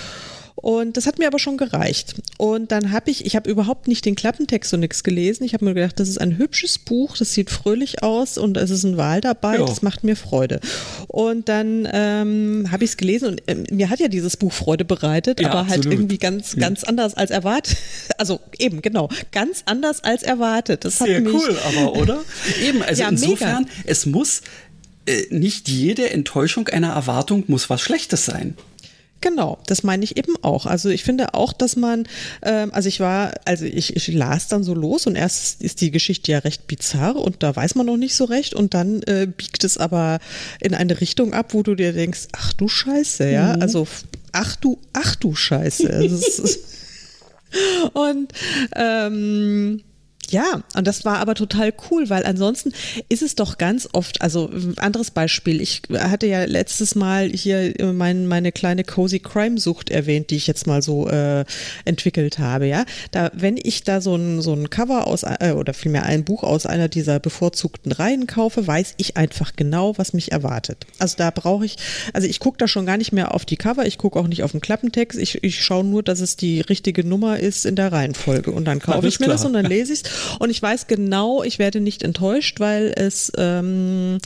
[0.55, 2.15] Und das hat mir aber schon gereicht.
[2.37, 5.43] Und dann habe ich, ich habe überhaupt nicht den Klappentext und nichts gelesen.
[5.43, 8.69] Ich habe mir gedacht, das ist ein hübsches Buch, das sieht fröhlich aus und es
[8.69, 9.65] ist ein Wahl dabei, ja.
[9.65, 10.61] das macht mir Freude.
[11.07, 14.85] Und dann ähm, habe ich es gelesen und äh, mir hat ja dieses Buch Freude
[14.85, 15.85] bereitet, ja, aber halt absolut.
[15.85, 16.87] halt irgendwie ganz, ganz ja.
[16.87, 17.77] anders als erwartet.
[18.17, 20.85] Also eben, genau, ganz anders als erwartet.
[20.85, 22.23] Das Sehr cool, aber oder?
[22.63, 23.71] eben, also insofern, mega.
[23.85, 24.41] es muss
[25.05, 28.55] äh, nicht jede Enttäuschung einer Erwartung muss was Schlechtes sein.
[29.21, 30.65] Genau, das meine ich eben auch.
[30.65, 32.07] Also ich finde auch, dass man,
[32.43, 35.89] ähm, also ich war, also ich, ich las dann so los und erst ist die
[35.89, 39.25] Geschichte ja recht bizarr und da weiß man noch nicht so recht und dann äh,
[39.25, 40.19] biegt es aber
[40.61, 43.61] in eine Richtung ab, wo du dir denkst, ach du Scheiße, ja, mhm.
[43.61, 43.87] also
[44.31, 46.09] ach du, ach du Scheiße.
[47.93, 48.31] und
[48.75, 49.81] ähm,
[50.31, 52.73] ja, und das war aber total cool, weil ansonsten
[53.09, 58.27] ist es doch ganz oft, also anderes Beispiel, ich hatte ja letztes Mal hier mein,
[58.27, 61.45] meine kleine Cozy Crime Sucht erwähnt, die ich jetzt mal so äh,
[61.85, 62.85] entwickelt habe, ja.
[63.11, 66.43] Da, wenn ich da so ein, so ein Cover aus, äh, oder vielmehr ein Buch
[66.43, 70.85] aus einer dieser bevorzugten Reihen kaufe, weiß ich einfach genau, was mich erwartet.
[70.99, 71.77] Also da brauche ich,
[72.13, 74.43] also ich gucke da schon gar nicht mehr auf die Cover, ich gucke auch nicht
[74.43, 77.91] auf den Klappentext, ich, ich schaue nur, dass es die richtige Nummer ist in der
[77.91, 79.37] Reihenfolge und dann kaufe ich mir klar.
[79.37, 82.93] das und dann lese ich es und ich weiß genau, ich werde nicht enttäuscht, weil
[82.95, 84.17] es, ähm,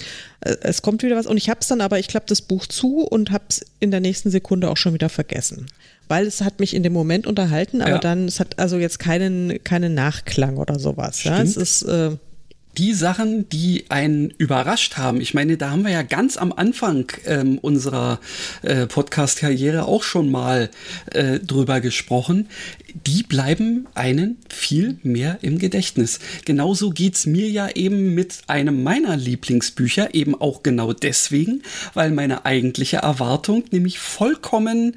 [0.41, 1.25] äh, es kommt wieder was.
[1.25, 3.91] Und ich habe es dann aber, ich klappe das Buch zu und habe es in
[3.91, 5.67] der nächsten Sekunde auch schon wieder vergessen.
[6.07, 7.99] Weil es hat mich in dem Moment unterhalten, aber ja.
[7.99, 11.23] dann, es hat also jetzt keinen, keinen Nachklang oder sowas.
[11.23, 12.11] Ja, es ist, äh,
[12.77, 15.19] die Sachen, die einen überrascht haben.
[15.19, 18.19] Ich meine, da haben wir ja ganz am Anfang ähm, unserer
[18.61, 20.69] äh, Podcast-Karriere auch schon mal
[21.11, 22.47] äh, drüber gesprochen
[22.93, 26.19] die bleiben einen viel mehr im Gedächtnis.
[26.45, 32.45] Genauso geht's mir ja eben mit einem meiner Lieblingsbücher, eben auch genau deswegen, weil meine
[32.45, 34.95] eigentliche Erwartung nämlich vollkommen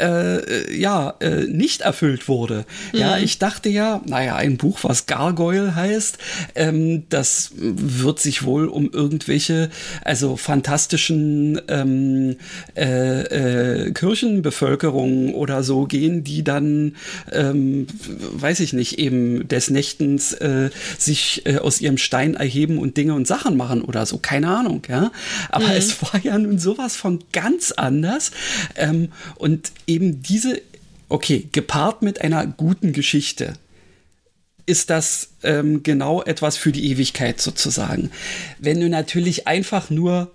[0.00, 2.64] äh, ja äh, nicht erfüllt wurde.
[2.92, 2.98] Mhm.
[2.98, 6.18] Ja, ich dachte ja, naja, ein Buch, was Gargoyle heißt,
[6.54, 9.70] ähm, das wird sich wohl um irgendwelche,
[10.04, 12.36] also fantastischen ähm,
[12.76, 16.96] äh, äh, Kirchenbevölkerungen oder so gehen, die dann
[17.32, 22.96] ähm, weiß ich nicht, eben des Nächtens äh, sich äh, aus ihrem Stein erheben und
[22.96, 25.12] Dinge und Sachen machen oder so, keine Ahnung, ja.
[25.50, 25.72] Aber mhm.
[25.72, 28.30] es war ja nun sowas von ganz anders.
[28.76, 30.60] Ähm, und eben diese,
[31.08, 33.54] okay, gepaart mit einer guten Geschichte,
[34.66, 38.10] ist das ähm, genau etwas für die Ewigkeit sozusagen.
[38.58, 40.30] Wenn du natürlich einfach nur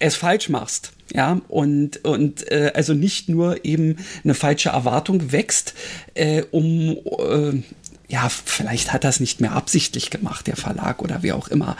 [0.00, 5.74] es falsch machst, ja, und, und äh, also nicht nur eben eine falsche Erwartung wächst,
[6.14, 7.62] äh, um äh,
[8.08, 11.76] ja, vielleicht hat das nicht mehr absichtlich gemacht, der Verlag oder wie auch immer.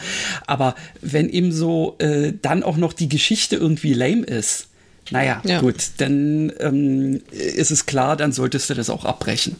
[0.47, 4.69] Aber wenn eben so äh, dann auch noch die Geschichte irgendwie lame ist,
[5.11, 5.61] naja, ja.
[5.61, 9.57] gut, dann ähm, ist es klar, dann solltest du das auch abbrechen.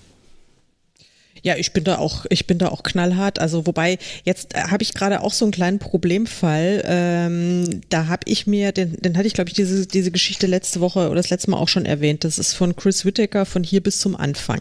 [1.43, 3.39] Ja, ich bin da auch, ich bin da auch knallhart.
[3.39, 6.83] Also wobei jetzt äh, habe ich gerade auch so einen kleinen Problemfall.
[6.87, 10.81] Ähm, da habe ich mir, den, den hatte ich glaube ich diese diese Geschichte letzte
[10.81, 12.25] Woche oder das letzte Mal auch schon erwähnt.
[12.25, 14.61] Das ist von Chris Whittaker von hier bis zum Anfang.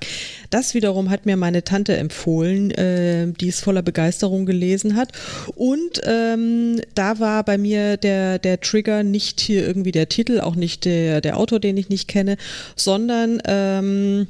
[0.49, 5.11] Das wiederum hat mir meine Tante empfohlen, äh, die es voller Begeisterung gelesen hat.
[5.55, 10.55] Und ähm, da war bei mir der der Trigger nicht hier irgendwie der Titel, auch
[10.55, 12.37] nicht der der Autor, den ich nicht kenne,
[12.75, 14.27] sondern ähm,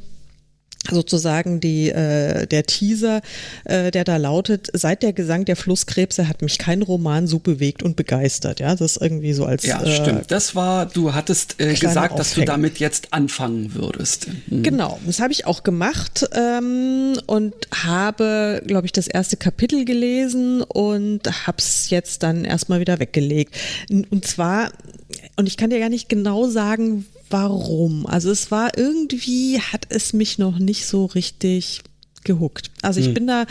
[0.89, 3.21] sozusagen die äh, der Teaser,
[3.65, 7.83] äh, der da lautet: Seit der Gesang der Flusskrebse hat mich kein Roman so bewegt
[7.83, 8.59] und begeistert.
[8.59, 10.21] Ja, das ist irgendwie so als ja stimmt.
[10.21, 14.27] Äh, das war, du hattest äh, gesagt, dass du damit jetzt anfangen würdest.
[14.47, 14.63] Mhm.
[14.63, 20.61] Genau, das habe ich auch gemacht ähm, und habe, glaube ich, das erste Kapitel gelesen
[20.61, 23.55] und habe es jetzt dann erstmal wieder weggelegt.
[23.89, 24.71] Und zwar
[25.35, 28.05] und ich kann dir gar nicht genau sagen, warum.
[28.05, 31.81] Also es war irgendwie, hat es mich noch nicht so richtig
[32.23, 32.71] gehuckt.
[32.81, 33.13] Also ich hm.
[33.13, 33.45] bin da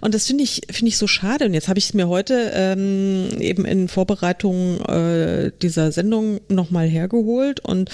[0.00, 1.46] und das finde ich finde ich so schade.
[1.46, 6.88] Und jetzt habe ich es mir heute ähm, eben in Vorbereitung äh, dieser Sendung nochmal
[6.88, 7.90] hergeholt und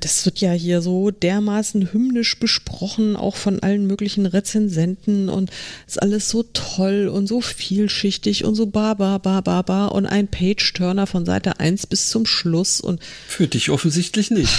[0.00, 5.50] das wird ja hier so dermaßen hymnisch besprochen, auch von allen möglichen Rezensenten und
[5.88, 10.06] ist alles so toll und so vielschichtig und so ba, ba, ba, ba, ba und
[10.06, 13.00] ein Page-Turner von Seite 1 bis zum Schluss und.
[13.26, 14.52] Für dich offensichtlich nicht.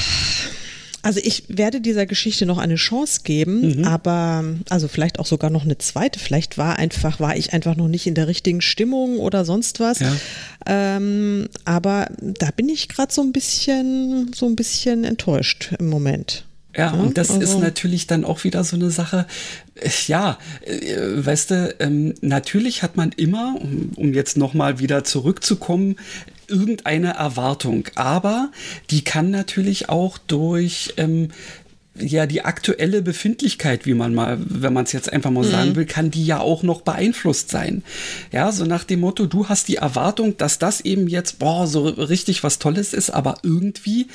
[1.03, 3.85] Also ich werde dieser Geschichte noch eine Chance geben, mhm.
[3.85, 6.17] aber also vielleicht auch sogar noch eine zweite.
[6.17, 9.99] Vielleicht war einfach, war ich einfach noch nicht in der richtigen Stimmung oder sonst was.
[9.99, 10.15] Ja.
[10.65, 16.45] Ähm, aber da bin ich gerade so ein bisschen, so ein bisschen enttäuscht im Moment.
[16.75, 17.41] Ja, und das also.
[17.41, 19.27] ist natürlich dann auch wieder so eine Sache.
[20.07, 25.97] Ja, äh, weißt du, ähm, natürlich hat man immer, um, um jetzt nochmal wieder zurückzukommen,
[26.53, 27.87] irgendeine Erwartung.
[27.95, 28.51] Aber
[28.89, 31.29] die kann natürlich auch durch ähm,
[31.99, 35.51] ja die aktuelle Befindlichkeit, wie man mal, wenn man es jetzt einfach mal mhm.
[35.51, 37.83] sagen will, kann die ja auch noch beeinflusst sein.
[38.31, 41.87] Ja, so nach dem Motto, du hast die Erwartung, dass das eben jetzt boah so
[41.87, 44.07] richtig was Tolles ist, aber irgendwie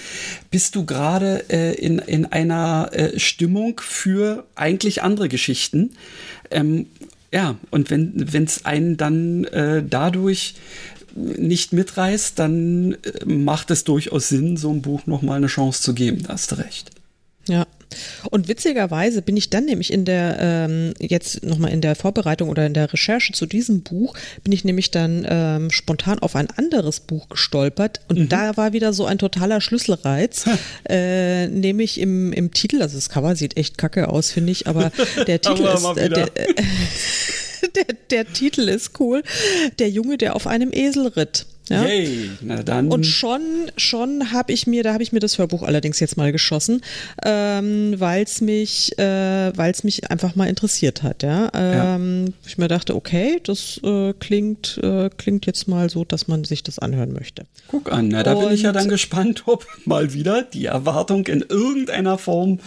[0.50, 5.90] bist du gerade äh, in in einer äh, Stimmung für eigentlich andere Geschichten.
[6.50, 6.86] Ähm,
[7.30, 10.54] ja, und wenn es einen dann äh, dadurch
[11.18, 15.94] nicht mitreißt, dann äh, macht es durchaus Sinn, so ein Buch nochmal eine Chance zu
[15.94, 16.22] geben.
[16.22, 16.90] Da hast du recht.
[17.48, 17.66] Ja.
[18.30, 22.66] Und witzigerweise bin ich dann nämlich in der, ähm, jetzt nochmal in der Vorbereitung oder
[22.66, 27.00] in der Recherche zu diesem Buch, bin ich nämlich dann ähm, spontan auf ein anderes
[27.00, 28.28] Buch gestolpert und mhm.
[28.28, 30.44] da war wieder so ein totaler Schlüsselreiz,
[30.88, 34.92] äh, nämlich im, im Titel, also das Cover sieht echt kacke aus, finde ich, aber
[35.26, 36.54] der Titel ist, äh, der, äh,
[37.76, 39.22] der, der Titel ist cool,
[39.78, 41.46] der Junge, der auf einem Esel ritt.
[41.68, 41.84] Ja?
[41.84, 42.88] Yay, na dann.
[42.88, 43.40] Und schon,
[43.76, 46.82] schon habe ich mir, da habe ich mir das Hörbuch allerdings jetzt mal geschossen,
[47.24, 51.22] ähm, weil es mich, äh, weil es mich einfach mal interessiert hat.
[51.22, 52.32] Ja, ähm, ja.
[52.46, 56.62] ich mir dachte, okay, das äh, klingt, äh, klingt jetzt mal so, dass man sich
[56.62, 57.46] das anhören möchte.
[57.68, 61.26] Guck an, na, da Und, bin ich ja dann gespannt, ob mal wieder die Erwartung
[61.26, 62.60] in irgendeiner Form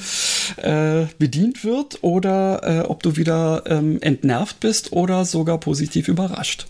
[0.57, 6.67] äh, bedient wird oder äh, ob du wieder ähm, entnervt bist oder sogar positiv überrascht.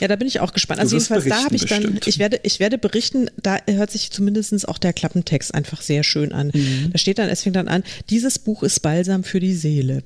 [0.00, 0.80] Ja, da bin ich auch gespannt.
[0.80, 4.68] Also jedenfalls da habe ich dann, ich werde, ich werde berichten, da hört sich zumindest
[4.68, 6.50] auch der Klappentext einfach sehr schön an.
[6.54, 6.90] Mhm.
[6.92, 10.02] Da steht dann, es fängt dann an, dieses Buch ist Balsam für die Seele.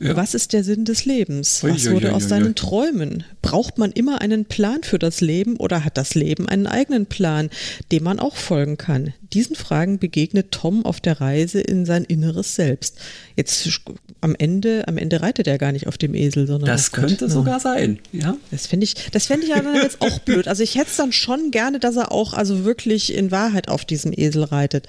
[0.00, 0.16] Ja.
[0.16, 1.62] Was ist der Sinn des Lebens?
[1.62, 3.24] Was wurde aus deinen Träumen?
[3.42, 7.50] Braucht man immer einen Plan für das Leben oder hat das Leben einen eigenen Plan,
[7.90, 9.12] dem man auch folgen kann?
[9.32, 12.98] Diesen Fragen begegnet Tom auf der Reise in sein inneres Selbst.
[13.36, 13.68] Jetzt
[14.20, 17.30] am Ende, am Ende reitet er gar nicht auf dem Esel, sondern das könnte Gott,
[17.30, 18.36] sogar sein, ja.
[18.50, 20.48] Das finde ich, das fände ich aber jetzt auch blöd.
[20.48, 23.84] Also ich hätte es dann schon gerne, dass er auch also wirklich in Wahrheit auf
[23.84, 24.86] diesem Esel reitet.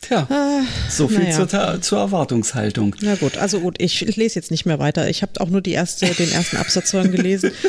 [0.00, 1.48] Tja, ah, so viel naja.
[1.48, 2.94] zur, zur, Erwartungshaltung.
[3.00, 5.08] Na gut, also gut, ich lese jetzt nicht mehr weiter.
[5.08, 7.50] Ich habe auch nur die erste, den ersten Absatz gelesen.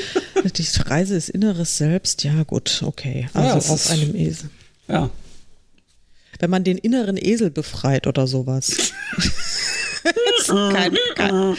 [0.56, 3.28] Die Reise ist Inneres Selbst, ja gut, okay.
[3.34, 4.50] Also ja, auf einem Esel.
[4.88, 5.10] Ja.
[6.40, 8.94] Wenn man den inneren Esel befreit oder sowas.
[10.48, 11.56] keine, keine,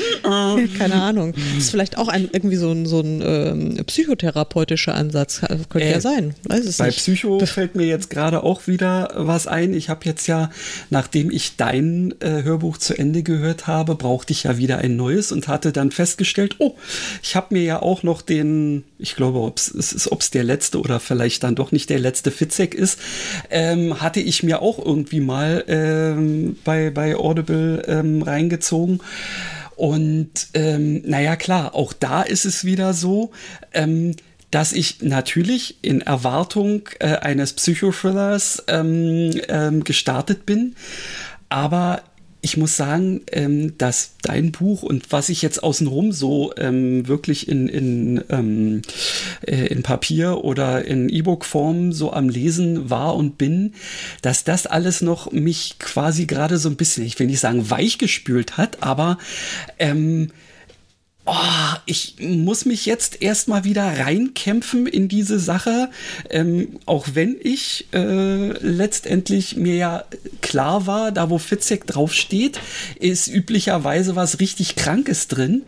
[0.78, 1.32] keine, Ahnung.
[1.34, 5.40] Das ist vielleicht auch ein, irgendwie so ein, so ein ähm, psychotherapeutischer Ansatz.
[5.68, 6.34] Könnte äh, ja sein.
[6.44, 6.98] Weiß es bei nicht.
[6.98, 9.74] Psycho fällt mir jetzt gerade auch wieder was ein.
[9.74, 10.50] Ich habe jetzt ja,
[10.90, 15.32] nachdem ich dein äh, Hörbuch zu Ende gehört habe, brauchte ich ja wieder ein neues
[15.32, 16.74] und hatte dann festgestellt, oh,
[17.22, 21.42] ich habe mir ja auch noch den, ich glaube, ob es der letzte oder vielleicht
[21.42, 22.98] dann doch nicht der letzte Fitzek ist,
[23.50, 29.00] ähm, hatte ich mir auch irgendwie mal ähm, bei, bei Audible ähm, reingezogen.
[29.76, 33.30] Und ähm, naja, klar, auch da ist es wieder so,
[33.72, 34.14] ähm,
[34.50, 40.74] dass ich natürlich in Erwartung äh, eines Psychothrillers ähm, ähm, gestartet bin,
[41.48, 42.02] aber
[42.42, 47.48] ich muss sagen, ähm, dass dein Buch und was ich jetzt außenrum so ähm, wirklich
[47.48, 48.82] in, in, ähm,
[49.46, 53.74] äh, in Papier oder in E-Book-Form so am Lesen war und bin,
[54.22, 58.56] dass das alles noch mich quasi gerade so ein bisschen, ich will nicht sagen weichgespült
[58.56, 59.18] hat, aber
[59.78, 60.30] ähm,
[61.30, 65.88] oh, ich muss mich jetzt erstmal wieder reinkämpfen in diese Sache,
[66.28, 70.04] ähm, auch wenn ich äh, letztendlich mir ja
[70.40, 72.58] klar war, da wo Fitzek draufsteht,
[72.98, 75.62] ist üblicherweise was richtig Krankes drin.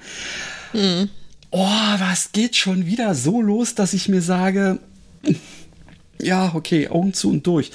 [0.73, 1.09] Mhm.
[1.53, 4.81] Oh, was geht schon wieder so los, dass ich mir sage,
[6.21, 7.71] ja, okay, Augen zu und durch.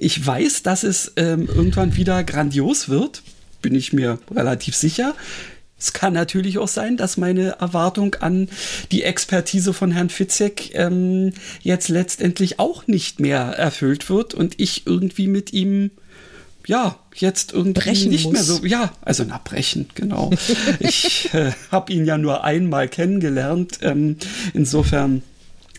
[0.00, 3.22] Ich weiß, dass es ähm, irgendwann wieder grandios wird,
[3.62, 5.14] bin ich mir relativ sicher.
[5.78, 8.48] Es kann natürlich auch sein, dass meine Erwartung an
[8.90, 14.86] die Expertise von Herrn Fitzek ähm, jetzt letztendlich auch nicht mehr erfüllt wird und ich
[14.86, 15.90] irgendwie mit ihm
[16.66, 18.32] ja, jetzt irgendwie brechen nicht muss.
[18.34, 20.30] mehr so, ja, also na, brechen, genau.
[20.80, 23.78] ich äh, habe ihn ja nur einmal kennengelernt.
[23.80, 24.16] Ähm,
[24.52, 25.22] insofern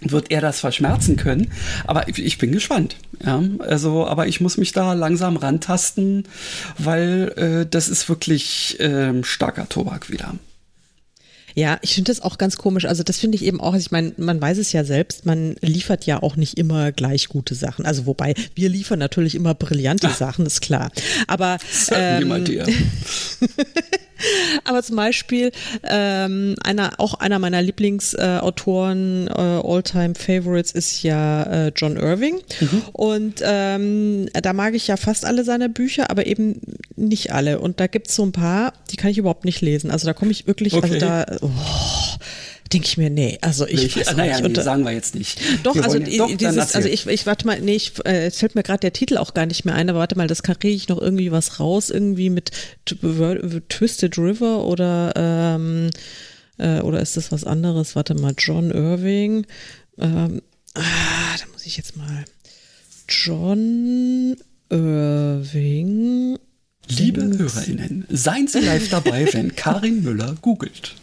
[0.02, 1.52] wird er das verschmerzen können.
[1.86, 2.96] Aber ich bin gespannt.
[3.24, 6.24] Ja, also, aber ich muss mich da langsam rantasten,
[6.78, 10.36] weil äh, das ist wirklich äh, starker Tobak wieder.
[11.56, 12.86] Ja, ich finde das auch ganz komisch.
[12.86, 15.56] Also das finde ich eben auch, also ich meine, man weiß es ja selbst, man
[15.62, 17.86] liefert ja auch nicht immer gleich gute Sachen.
[17.86, 20.18] Also wobei, wir liefern natürlich immer brillante Ach.
[20.18, 20.92] Sachen, ist klar.
[21.28, 21.58] Aber
[21.92, 22.32] ähm,
[24.66, 25.52] Aber zum Beispiel
[25.84, 32.40] ähm, einer, auch einer meiner Lieblingsautoren, äh, äh, All-Time Favorites ist ja äh, John Irving.
[32.60, 32.82] Mhm.
[32.94, 36.62] Und ähm, da mag ich ja fast alle seine Bücher, aber eben
[36.96, 37.60] nicht alle.
[37.60, 39.92] Und da gibt es so ein paar, die kann ich überhaupt nicht lesen.
[39.92, 40.96] Also da komme ich wirklich, also okay.
[40.96, 41.50] also da, oh,
[42.72, 44.40] denke ich mir, nee, also ich weiß naja.
[44.42, 45.40] Nee, sagen wir jetzt nicht.
[45.64, 48.40] Doch, wir also ja, doch, dieses, also ich, ich warte mal, nee, ich, äh, es
[48.40, 50.70] fällt mir gerade der Titel auch gar nicht mehr ein, aber warte mal, das kriege
[50.70, 52.52] ich noch irgendwie was raus, irgendwie mit
[52.86, 55.90] Twisted River oder ähm,
[56.60, 57.96] äh, oder ist das was anderes?
[57.96, 59.48] Warte mal, John Irving.
[59.98, 60.42] Ähm,
[60.76, 62.26] ah, da muss ich jetzt mal.
[63.08, 64.36] John
[64.70, 66.38] Irving.
[66.88, 70.96] Liebe HörerInnen, seien Sie live dabei, wenn Karin Müller googelt.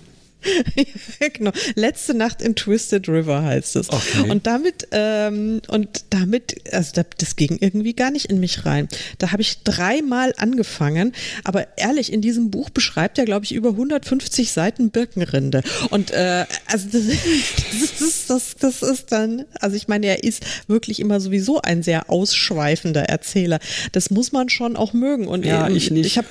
[1.33, 1.53] genau.
[1.75, 3.91] Letzte Nacht in Twisted River heißt es.
[3.91, 4.31] Okay.
[4.31, 8.89] Und damit, ähm, und damit, also das ging irgendwie gar nicht in mich rein.
[9.19, 11.13] Da habe ich dreimal angefangen,
[11.45, 15.63] aber ehrlich, in diesem Buch beschreibt er, glaube ich, über 150 Seiten Birkenrinde.
[15.91, 17.03] Und äh, also das,
[17.81, 21.83] das, ist, das, das ist dann, also ich meine, er ist wirklich immer sowieso ein
[21.83, 23.59] sehr ausschweifender Erzähler.
[23.93, 25.29] Das muss man schon auch mögen.
[25.29, 26.07] Und ja, ich nicht.
[26.07, 26.29] Ich habe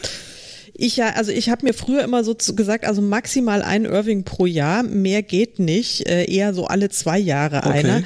[0.77, 4.45] ich ja, also ich habe mir früher immer so gesagt, also maximal ein Irving pro
[4.45, 7.69] Jahr, mehr geht nicht, äh, eher so alle zwei Jahre okay.
[7.69, 8.03] einer.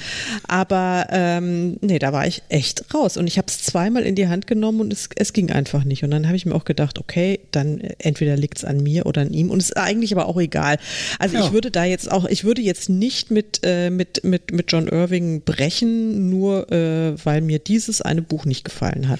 [0.47, 4.27] Aber ähm, nee, da war ich echt raus und ich habe es zweimal in die
[4.27, 6.03] Hand genommen und es, es ging einfach nicht.
[6.03, 9.21] Und dann habe ich mir auch gedacht, okay, dann entweder liegt es an mir oder
[9.21, 10.77] an ihm und es ist eigentlich aber auch egal.
[11.17, 11.45] Also ja.
[11.45, 14.88] ich würde da jetzt auch, ich würde jetzt nicht mit äh, mit mit mit John
[14.88, 19.19] Irving brechen, nur äh, weil mir dieses eine Buch nicht gefallen hat.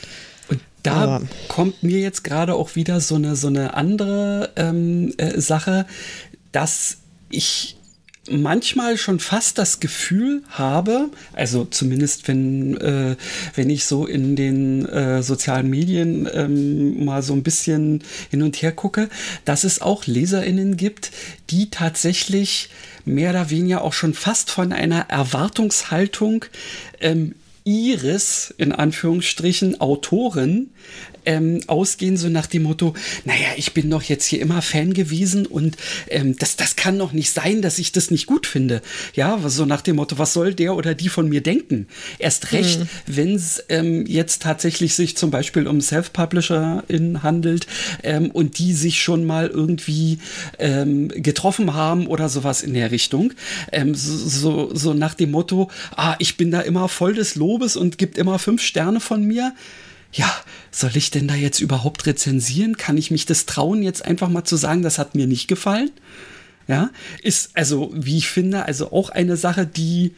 [0.84, 5.40] Da Aber kommt mir jetzt gerade auch wieder so eine, so eine andere ähm, äh,
[5.40, 5.86] Sache,
[6.52, 6.98] dass
[7.30, 7.76] ich
[8.32, 13.16] manchmal schon fast das Gefühl habe, also zumindest wenn, äh,
[13.56, 18.62] wenn ich so in den äh, sozialen Medien ähm, mal so ein bisschen hin und
[18.62, 19.10] her gucke,
[19.46, 21.12] dass es auch LeserInnen gibt,
[21.50, 22.70] die tatsächlich
[23.06, 26.46] mehr oder weniger auch schon fast von einer Erwartungshaltung
[27.00, 27.36] ähm,
[27.70, 30.72] ihres, in Anführungsstrichen, Autoren
[31.30, 35.46] ähm, ausgehen, so nach dem Motto, naja, ich bin doch jetzt hier immer Fan gewesen
[35.46, 35.78] und
[36.10, 38.82] ähm, das, das kann doch nicht sein, dass ich das nicht gut finde.
[39.14, 41.88] Ja, so nach dem Motto, was soll der oder die von mir denken?
[42.18, 42.88] Erst recht, mhm.
[43.06, 47.68] wenn es ähm, jetzt tatsächlich sich zum Beispiel um Self-PublisherInnen handelt
[48.02, 50.18] ähm, und die sich schon mal irgendwie
[50.58, 53.34] ähm, getroffen haben oder sowas in der Richtung.
[53.72, 57.78] Ähm, so, so, so nach dem Motto, ah, ich bin da immer voll des Lobes
[57.78, 59.54] und gibt immer fünf Sterne von mir
[60.14, 60.34] ja,
[60.72, 62.78] soll ich denn da jetzt überhaupt rezensieren?
[62.78, 65.92] Kann ich mich das trauen, jetzt einfach mal zu sagen, das hat mir nicht gefallen?
[66.68, 66.92] Ja,
[67.24, 70.14] ist also, wie ich finde, also auch eine Sache, die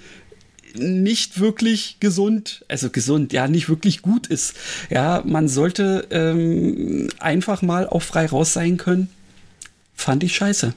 [0.76, 4.54] nicht wirklich gesund, also gesund, ja, nicht wirklich gut ist.
[4.90, 9.10] Ja, man sollte ähm, einfach mal auch frei raus sein können.
[9.96, 10.74] Fand ich scheiße.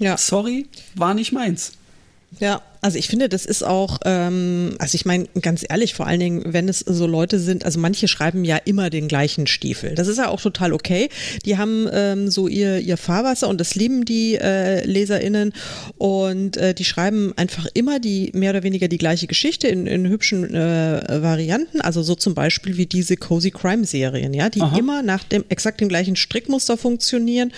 [0.00, 0.16] Ja.
[0.16, 1.72] Sorry, war nicht meins.
[2.40, 6.20] Ja, also ich finde, das ist auch, ähm, also ich meine, ganz ehrlich, vor allen
[6.20, 9.96] Dingen, wenn es so Leute sind, also manche schreiben ja immer den gleichen Stiefel.
[9.96, 11.08] Das ist ja auch total okay.
[11.44, 15.52] Die haben ähm, so ihr, ihr Fahrwasser und das lieben die äh, LeserInnen
[15.98, 20.06] und äh, die schreiben einfach immer die mehr oder weniger die gleiche Geschichte in, in
[20.06, 21.80] hübschen äh, Varianten.
[21.80, 24.78] Also so zum Beispiel wie diese Cozy Crime Serien, ja, die Aha.
[24.78, 27.52] immer nach dem exakt dem gleichen Strickmuster funktionieren.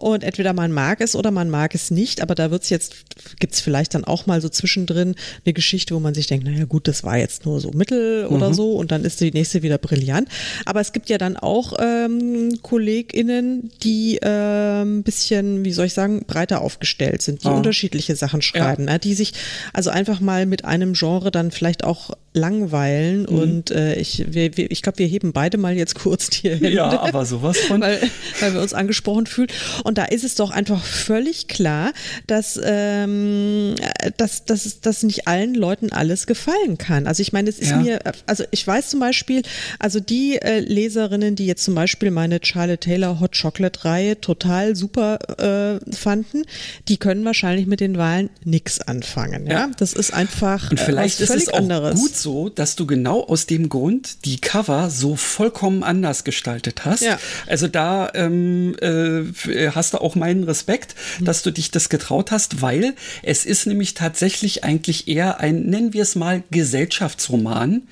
[0.00, 2.94] Und entweder man mag es oder man mag es nicht, aber da wird's jetzt,
[3.38, 6.88] gibt's vielleicht dann auch mal so zwischendrin eine Geschichte, wo man sich denkt, naja gut,
[6.88, 8.34] das war jetzt nur so Mittel mhm.
[8.34, 10.28] oder so und dann ist die nächste wieder brillant.
[10.64, 15.94] Aber es gibt ja dann auch ähm, KollegInnen, die ein ähm, bisschen, wie soll ich
[15.94, 17.54] sagen, breiter aufgestellt sind, die oh.
[17.54, 18.94] unterschiedliche Sachen schreiben, ja.
[18.94, 19.34] ne, die sich
[19.72, 23.38] also einfach mal mit einem Genre dann vielleicht auch langweilen mhm.
[23.38, 26.70] und äh, ich, wir, wir, ich glaube, wir heben beide mal jetzt kurz die Hände.
[26.70, 27.80] Ja, aber sowas von.
[27.80, 28.00] Weil,
[28.38, 29.48] weil wir uns angesprochen fühlen.
[29.82, 31.92] Und da ist es doch einfach völlig klar,
[32.28, 33.74] dass, ähm,
[34.16, 37.08] dass, dass, dass nicht allen Leuten alles gefallen kann.
[37.08, 37.76] Also ich meine, es ist ja.
[37.78, 39.42] mir, also ich weiß zum Beispiel,
[39.80, 44.76] also die äh, Leserinnen, die jetzt zum Beispiel meine Charlotte Taylor Hot Chocolate Reihe total
[44.76, 46.44] super äh, fanden,
[46.86, 49.46] die können wahrscheinlich mit den Wahlen nichts anfangen.
[49.46, 49.52] Ja?
[49.52, 49.70] ja?
[49.78, 52.00] Das ist einfach Und vielleicht ist es auch anderes.
[52.00, 57.02] gut so, dass du genau aus dem Grund die Cover so vollkommen anders gestaltet hast.
[57.02, 57.18] Ja.
[57.46, 61.24] Also da ähm, äh, hast du auch meinen Respekt, mhm.
[61.24, 65.92] dass du dich das getraut hast, weil es ist nämlich tatsächlich eigentlich eher ein, nennen
[65.92, 67.82] wir es mal, Gesellschaftsroman,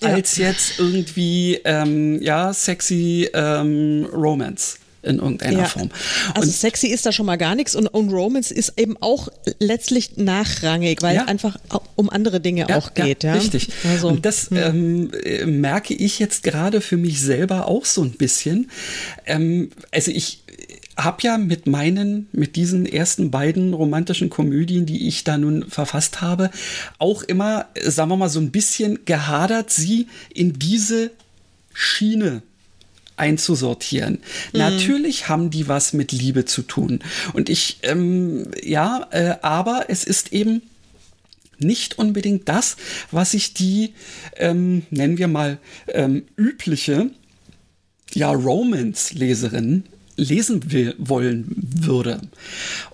[0.00, 0.08] ja.
[0.08, 5.64] als jetzt irgendwie, ähm, ja, sexy ähm, Romance in irgendeiner ja.
[5.64, 5.90] Form.
[5.90, 8.96] Also und also sexy ist da schon mal gar nichts und, und Romance ist eben
[9.00, 9.28] auch
[9.58, 11.22] letztlich nachrangig, weil ja.
[11.22, 11.56] es einfach
[11.96, 13.24] um andere Dinge ja, auch geht.
[13.24, 13.68] Ja, richtig.
[13.84, 14.56] Also, und das hm.
[14.56, 18.70] ähm, äh, merke ich jetzt gerade für mich selber auch so ein bisschen.
[19.26, 20.42] Ähm, also ich
[20.96, 26.20] habe ja mit meinen, mit diesen ersten beiden romantischen Komödien, die ich da nun verfasst
[26.20, 26.50] habe,
[26.98, 31.10] auch immer, sagen wir mal, so ein bisschen gehadert, sie in diese
[31.72, 32.42] Schiene
[33.16, 34.20] einzusortieren.
[34.52, 34.58] Mhm.
[34.58, 37.00] Natürlich haben die was mit Liebe zu tun.
[37.32, 40.62] Und ich, ähm, ja, äh, aber es ist eben
[41.58, 42.76] nicht unbedingt das,
[43.10, 43.94] was sich die,
[44.36, 45.58] ähm, nennen wir mal,
[45.88, 47.10] ähm, übliche,
[48.14, 49.84] ja, Romance-Leserin
[50.16, 52.20] lesen will, wollen würde.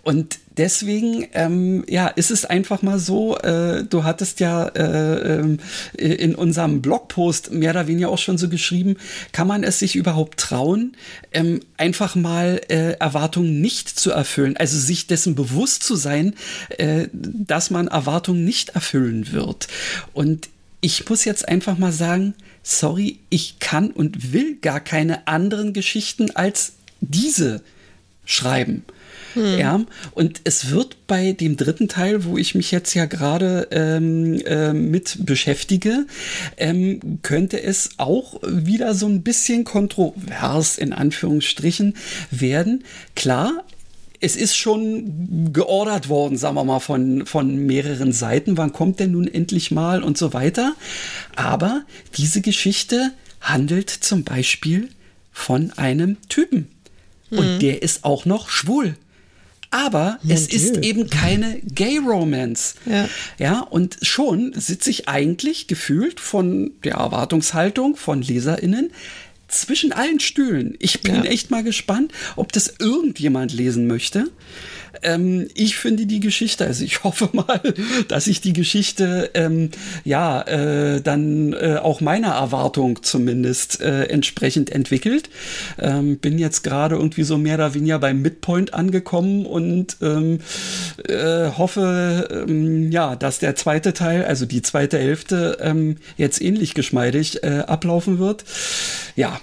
[0.03, 5.59] Und deswegen, ähm, ja, ist es einfach mal so, äh, du hattest ja äh, ähm,
[5.97, 8.97] in unserem Blogpost mehr oder weniger auch schon so geschrieben,
[9.33, 10.97] kann man es sich überhaupt trauen,
[11.33, 16.35] ähm, einfach mal äh, Erwartungen nicht zu erfüllen, also sich dessen bewusst zu sein,
[16.79, 19.69] äh, dass man Erwartungen nicht erfüllen wird.
[20.13, 20.49] Und
[20.81, 26.31] ich muss jetzt einfach mal sagen, sorry, ich kann und will gar keine anderen Geschichten
[26.33, 27.63] als diese
[28.25, 28.85] schreiben.
[29.35, 29.59] Hm.
[29.59, 29.81] Ja,
[30.13, 34.73] und es wird bei dem dritten Teil, wo ich mich jetzt ja gerade ähm, äh,
[34.73, 36.07] mit beschäftige,
[36.57, 41.95] ähm, könnte es auch wieder so ein bisschen kontrovers in Anführungsstrichen
[42.31, 42.85] werden.
[43.15, 43.65] Klar,
[44.21, 48.57] es ist schon geordert worden, sagen wir mal, von, von mehreren Seiten.
[48.57, 50.75] Wann kommt denn nun endlich mal und so weiter?
[51.37, 51.83] Aber
[52.17, 54.89] diese Geschichte handelt zum Beispiel
[55.31, 56.67] von einem Typen
[57.31, 57.59] und mhm.
[57.61, 58.97] der ist auch noch schwul.
[59.71, 60.57] Aber Mon es Dieu.
[60.57, 62.75] ist eben keine Gay Romance.
[62.87, 63.09] Ja.
[63.39, 68.91] ja, und schon sitze ich eigentlich gefühlt von der Erwartungshaltung von LeserInnen
[69.49, 70.77] zwischen allen Stühlen.
[70.79, 71.25] Ich bin ja.
[71.25, 74.31] echt mal gespannt, ob das irgendjemand lesen möchte.
[75.03, 77.61] Ähm, ich finde die Geschichte, also ich hoffe mal,
[78.09, 79.71] dass sich die Geschichte ähm,
[80.05, 85.31] ja äh, dann äh, auch meiner Erwartung zumindest äh, entsprechend entwickelt.
[85.79, 90.41] Ähm, bin jetzt gerade irgendwie so mehr oder weniger beim Midpoint angekommen und ähm,
[91.09, 96.75] äh, hoffe ähm, ja, dass der zweite Teil, also die zweite Hälfte, ähm, jetzt ähnlich
[96.75, 98.45] geschmeidig äh, ablaufen wird.
[99.17, 99.38] Ja.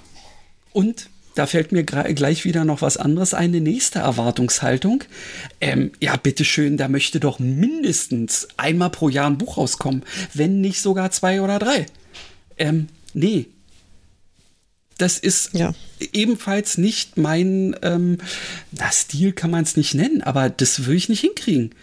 [0.76, 5.06] Und da fällt mir gleich wieder noch was anderes ein, eine nächste Erwartungshaltung.
[5.62, 10.04] Ähm, ja, bitteschön, da möchte doch mindestens einmal pro Jahr ein Buch rauskommen,
[10.34, 11.86] wenn nicht sogar zwei oder drei.
[12.58, 13.46] Ähm, nee.
[14.98, 15.74] Das ist ja.
[16.12, 18.18] ebenfalls nicht mein, ähm,
[18.72, 21.74] na, Stil kann man es nicht nennen, aber das würde ich nicht hinkriegen.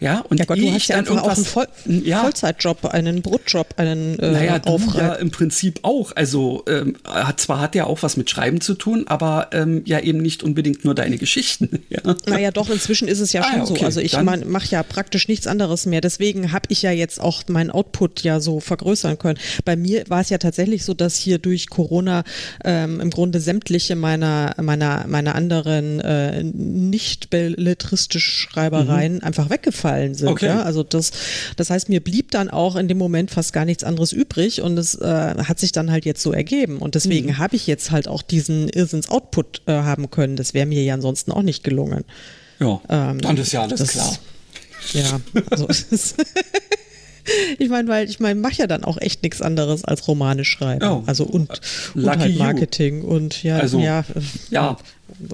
[0.00, 3.74] Ja, und ja Gott, du hast ja einfach auch einen Voll ja, Vollzeitjob, einen Brotjob,
[3.76, 6.12] einen äh, naja, du ja im Prinzip auch.
[6.16, 6.96] Also ähm,
[7.36, 10.86] zwar hat ja auch was mit Schreiben zu tun, aber ähm, ja eben nicht unbedingt
[10.86, 11.82] nur deine Geschichten.
[11.90, 12.00] ja.
[12.26, 13.84] Naja, doch, inzwischen ist es ja ah, schon okay, so.
[13.84, 16.00] Also ich mache ja praktisch nichts anderes mehr.
[16.00, 19.38] Deswegen habe ich ja jetzt auch meinen Output ja so vergrößern können.
[19.66, 22.24] Bei mir war es ja tatsächlich so, dass hier durch Corona
[22.64, 29.24] ähm, im Grunde sämtliche meiner, meiner, meiner anderen äh, nicht belletristischen Schreibereien mhm.
[29.24, 30.28] einfach weggefallen gefallen sind.
[30.28, 30.46] Okay.
[30.46, 30.62] Ja?
[30.62, 31.12] Also das,
[31.56, 34.78] das heißt, mir blieb dann auch in dem Moment fast gar nichts anderes übrig und
[34.78, 36.78] es äh, hat sich dann halt jetzt so ergeben.
[36.78, 37.38] Und deswegen mhm.
[37.38, 40.36] habe ich jetzt halt auch diesen Irrsinns-Output äh, haben können.
[40.36, 42.04] Das wäre mir ja ansonsten auch nicht gelungen.
[42.58, 44.18] Ja, ähm, dann ist ja alles das, klar.
[44.92, 45.20] Ja,
[45.50, 45.68] also
[47.58, 50.86] ich meine, weil ich meine, mache ja dann auch echt nichts anderes als Romane schreiben.
[50.86, 51.60] Oh, also und,
[51.94, 53.08] und halt Marketing you.
[53.08, 54.04] und ja, also, ja,
[54.50, 54.76] ja,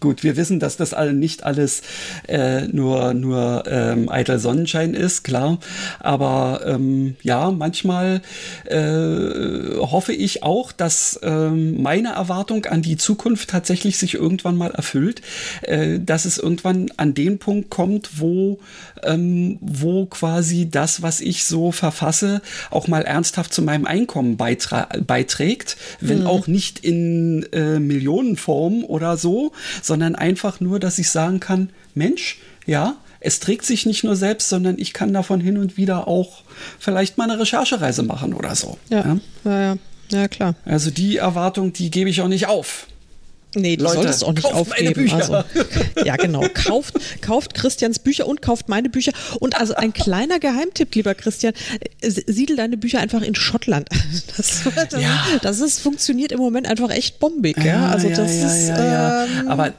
[0.01, 1.83] Gut, wir wissen, dass das all, nicht alles
[2.29, 5.59] äh, nur, nur ähm, eitel Sonnenschein ist, klar.
[6.01, 8.23] Aber ähm, ja, manchmal
[8.65, 14.71] äh, hoffe ich auch, dass ähm, meine Erwartung an die Zukunft tatsächlich sich irgendwann mal
[14.71, 15.23] erfüllt,
[15.63, 18.59] äh, dass es irgendwann an den Punkt kommt, wo,
[19.03, 25.77] ähm, wo quasi das, was ich so verfasse, auch mal ernsthaft zu meinem Einkommen beiträgt,
[26.01, 26.27] wenn mhm.
[26.27, 29.53] auch nicht in äh, Millionenform oder so,
[29.83, 34.49] sondern einfach nur, dass ich sagen kann, Mensch, ja, es trägt sich nicht nur selbst,
[34.49, 36.43] sondern ich kann davon hin und wieder auch
[36.79, 38.79] vielleicht mal eine Recherchereise machen oder so.
[38.89, 39.77] Ja, ja, ja, ja,
[40.11, 40.55] ja klar.
[40.65, 42.87] Also die Erwartung, die gebe ich auch nicht auf.
[43.57, 45.11] Nee, du Leute, solltest auch nicht aufgeben.
[45.13, 45.43] Also,
[46.05, 46.45] ja, genau.
[46.53, 49.13] Kauft, kauft Christians Bücher und kauft meine Bücher.
[49.41, 51.55] Und also ein kleiner Geheimtipp, lieber Christian,
[52.01, 53.89] äh, siedel deine Bücher einfach in Schottland.
[54.37, 55.25] Das, das, ja.
[55.41, 57.57] das ist, funktioniert im Moment einfach echt bombig.
[57.59, 57.89] Ja, ja?
[57.89, 58.69] also ja, das ist.
[58.69, 59.73] Ähm, Aber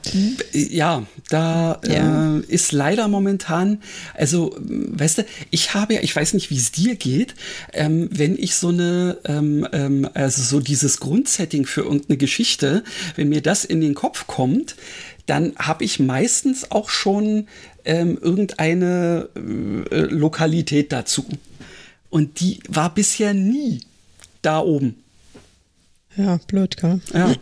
[0.52, 3.80] ja, da äh, ist leider momentan,
[4.14, 7.34] also, weißt du, ich habe ja, ich weiß nicht, wie es dir geht,
[7.72, 12.82] ähm, wenn ich so eine, ähm, ähm also so dieses Grundsetting für irgendeine Geschichte,
[13.16, 14.76] wenn mir das in den Kopf kommt,
[15.26, 17.48] dann habe ich meistens auch schon
[17.84, 21.26] ähm, irgendeine äh, Lokalität dazu.
[22.10, 23.80] Und die war bisher nie
[24.42, 24.96] da oben.
[26.16, 27.00] Ja, blöd, gell?
[27.12, 27.34] Ja.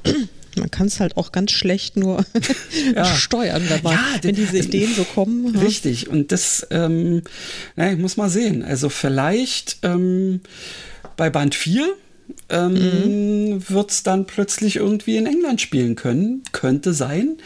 [0.56, 2.24] Man kann es halt auch ganz schlecht nur
[2.94, 3.04] ja.
[3.04, 5.56] steuern, man, ja, wenn diese Ideen so kommen.
[5.56, 7.22] Richtig, und das, ähm,
[7.76, 8.62] na, ich muss mal sehen.
[8.62, 10.40] Also vielleicht ähm,
[11.16, 11.94] bei Band 4
[12.48, 13.68] ähm, mhm.
[13.68, 16.42] wird es dann plötzlich irgendwie in England spielen können.
[16.52, 17.36] Könnte sein.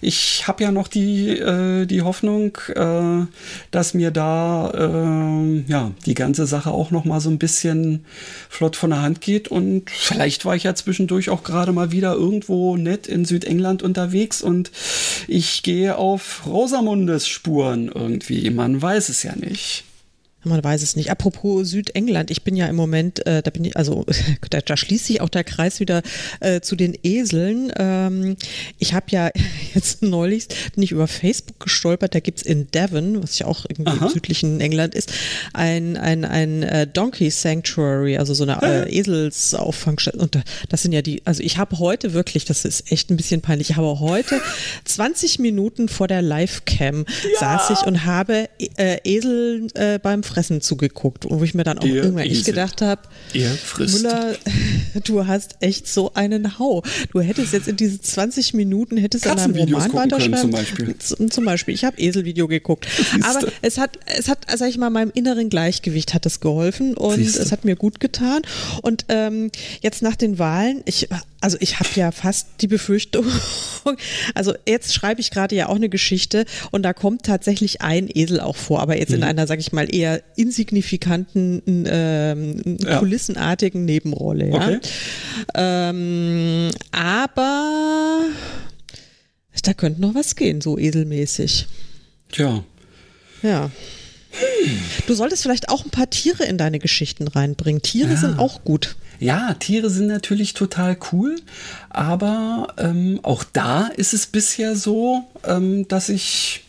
[0.00, 3.26] Ich habe ja noch die, äh, die Hoffnung, äh,
[3.70, 8.04] dass mir da äh, ja, die ganze Sache auch noch mal so ein bisschen
[8.48, 9.48] flott von der Hand geht.
[9.48, 14.42] Und vielleicht war ich ja zwischendurch auch gerade mal wieder irgendwo nett in Südengland unterwegs
[14.42, 14.70] und
[15.28, 18.50] ich gehe auf Rosamundes Spuren irgendwie.
[18.50, 19.84] Man weiß es ja nicht.
[20.42, 21.10] Man weiß es nicht.
[21.10, 24.06] Apropos Südengland, ich bin ja im Moment, äh, da bin ich, also
[24.50, 26.02] da, da, schließt sich auch der Kreis wieder
[26.40, 27.70] äh, zu den Eseln.
[27.76, 28.36] Ähm,
[28.78, 29.30] ich habe ja
[29.74, 33.90] jetzt neulich, bin ich über Facebook gestolpert, da gibt's in Devon, was ja auch irgendwie
[33.90, 34.06] Aha.
[34.06, 35.12] im südlichen England ist,
[35.52, 40.18] ein, ein, ein äh, Donkey Sanctuary, also so eine äh, Eselsauffangstelle.
[40.18, 40.38] Und
[40.70, 43.70] das sind ja die, also ich habe heute wirklich, das ist echt ein bisschen peinlich,
[43.70, 44.40] ich habe heute
[44.86, 47.40] 20 Minuten vor der Live-Cam ja.
[47.40, 51.84] saß ich und habe äh, Esel äh, beim Fressen zugeguckt, wo ich mir dann auch
[51.84, 53.02] Ihr irgendwann echt gedacht habe,
[53.78, 54.36] Müller,
[55.04, 56.82] du hast echt so einen Hau.
[57.12, 60.40] Du hättest jetzt in diese 20 Minuten, hättest an einem Roman weiterschreiben.
[60.40, 60.96] Zum Beispiel.
[61.30, 61.74] Zum Beispiel.
[61.74, 62.86] Ich habe Eselvideo geguckt.
[63.22, 67.16] Aber es hat, es hat, sag ich mal, meinem inneren Gleichgewicht hat es geholfen und
[67.16, 67.42] Siehste.
[67.42, 68.42] es hat mir gut getan.
[68.82, 69.50] Und ähm,
[69.82, 71.08] jetzt nach den Wahlen, ich
[71.40, 73.24] also ich habe ja fast die Befürchtung,
[74.34, 78.40] also jetzt schreibe ich gerade ja auch eine Geschichte und da kommt tatsächlich ein Esel
[78.40, 79.26] auch vor, aber jetzt in mhm.
[79.26, 82.98] einer, sag ich mal, eher insignifikanten, ähm, ja.
[82.98, 84.48] kulissenartigen Nebenrolle.
[84.48, 84.54] Ja?
[84.54, 84.80] Okay.
[85.54, 88.24] Ähm, aber
[89.62, 91.66] da könnte noch was gehen, so eselmäßig.
[92.32, 92.64] Tja.
[93.42, 93.70] Ja.
[95.06, 97.82] Du solltest vielleicht auch ein paar Tiere in deine Geschichten reinbringen.
[97.82, 98.16] Tiere ja.
[98.16, 98.96] sind auch gut.
[99.18, 101.36] Ja, Tiere sind natürlich total cool,
[101.90, 106.62] aber ähm, auch da ist es bisher so, ähm, dass ich,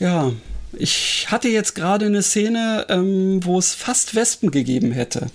[0.00, 0.32] ja,
[0.78, 5.26] ich hatte jetzt gerade eine Szene, ähm, wo es fast Wespen gegeben hätte.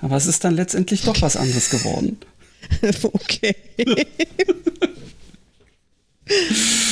[0.00, 2.18] Aber es ist dann letztendlich doch was anderes geworden.
[3.02, 3.56] okay.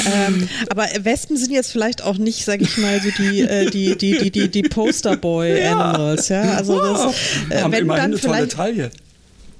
[0.07, 3.97] ähm, aber Wespen sind jetzt vielleicht auch nicht, sag ich mal, so die, äh, die,
[3.97, 6.43] die, die, die, die Posterboy-Animals, ja.
[6.53, 7.15] Also das,
[7.51, 8.91] äh, Haben wenn immerhin dann eine tolle Taille.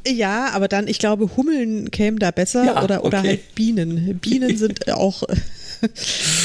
[0.07, 3.29] Ja, aber dann, ich glaube, Hummeln kämen da besser ja, oder, oder okay.
[3.29, 4.19] halt Bienen.
[4.19, 5.23] Bienen sind auch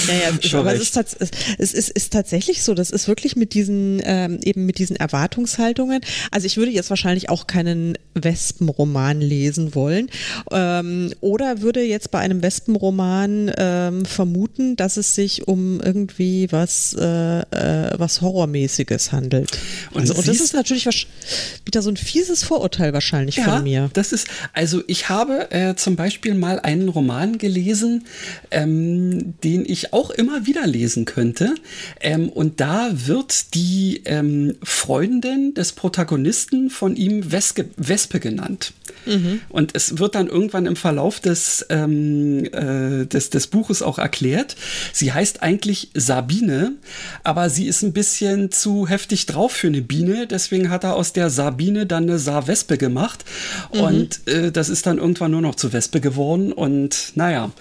[0.08, 0.98] ja, ja, aber es ist,
[1.58, 6.02] es, ist, ist, tatsächlich so, das ist wirklich mit diesen, ähm, eben mit diesen Erwartungshaltungen.
[6.32, 10.10] Also ich würde jetzt wahrscheinlich auch keinen Wespenroman lesen wollen
[10.52, 16.94] ähm, oder würde jetzt bei einem Wespenroman ähm, vermuten, dass es sich um irgendwie was,
[16.94, 19.52] äh, äh, was Horrormäßiges handelt.
[19.92, 20.88] Und, also, und das ist natürlich
[21.66, 23.90] wieder so ein fieses Vorurteil wahrscheinlich ja, von mir.
[23.94, 28.06] Das ist, also ich habe äh, zum Beispiel mal einen Roman gelesen,
[28.52, 31.56] ähm, ähm, den ich auch immer wieder lesen könnte.
[32.00, 38.74] Ähm, und da wird die ähm, Freundin des Protagonisten von ihm Weske, Wespe genannt.
[39.06, 39.42] Mhm.
[39.50, 44.56] Und es wird dann irgendwann im Verlauf des, ähm, äh, des, des Buches auch erklärt.
[44.94, 46.74] Sie heißt eigentlich Sabine,
[47.24, 50.28] aber sie ist ein bisschen zu heftig drauf für eine Biene.
[50.28, 53.26] Deswegen hat er aus der Sabine dann eine Saarwespe gemacht.
[53.74, 53.80] Mhm.
[53.80, 56.52] Und äh, das ist dann irgendwann nur noch zu Wespe geworden.
[56.52, 57.52] Und naja,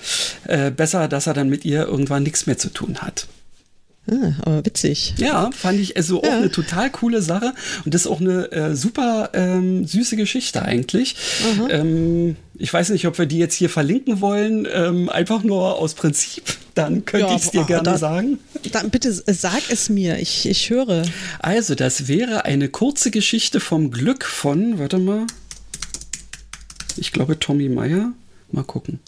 [0.45, 3.27] äh, besser, dass er dann mit ihr irgendwann nichts mehr zu tun hat.
[4.11, 5.15] Ah, aber witzig.
[5.19, 6.31] Ja, fand ich also ja.
[6.31, 7.53] auch eine total coole Sache
[7.85, 11.15] und das ist auch eine äh, super ähm, süße Geschichte eigentlich.
[11.69, 15.95] Ähm, ich weiß nicht, ob wir die jetzt hier verlinken wollen, ähm, einfach nur aus
[15.95, 16.45] Prinzip.
[16.75, 18.39] Dann könnte ja, ich es dir gerne da, sagen.
[18.73, 21.03] Dann bitte sag es mir, ich, ich höre.
[21.41, 25.27] Also, das wäre eine kurze Geschichte vom Glück von, warte mal,
[26.97, 28.13] ich glaube Tommy Meyer.
[28.53, 29.01] Mal gucken.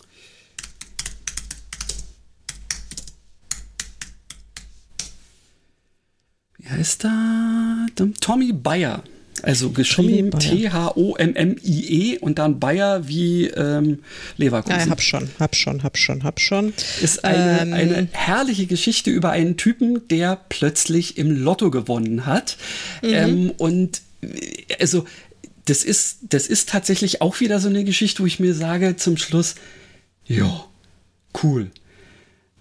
[6.70, 7.86] Wie heißt da?
[8.20, 9.02] Tommy Bayer.
[9.42, 14.00] Also geschrieben T-H-O-M-M-I-E und dann Bayer wie ähm,
[14.36, 14.80] Leverkusen.
[14.80, 16.74] Ja, hab schon, hab schon, hab schon, hab schon.
[17.00, 22.58] Ist eine, ähm, eine herrliche Geschichte über einen Typen, der plötzlich im Lotto gewonnen hat.
[23.02, 23.08] Mhm.
[23.08, 24.02] Ähm, und
[24.78, 25.06] also
[25.64, 29.16] das ist, das ist tatsächlich auch wieder so eine Geschichte, wo ich mir sage zum
[29.16, 29.54] Schluss,
[30.26, 30.66] ja,
[31.42, 31.70] cool.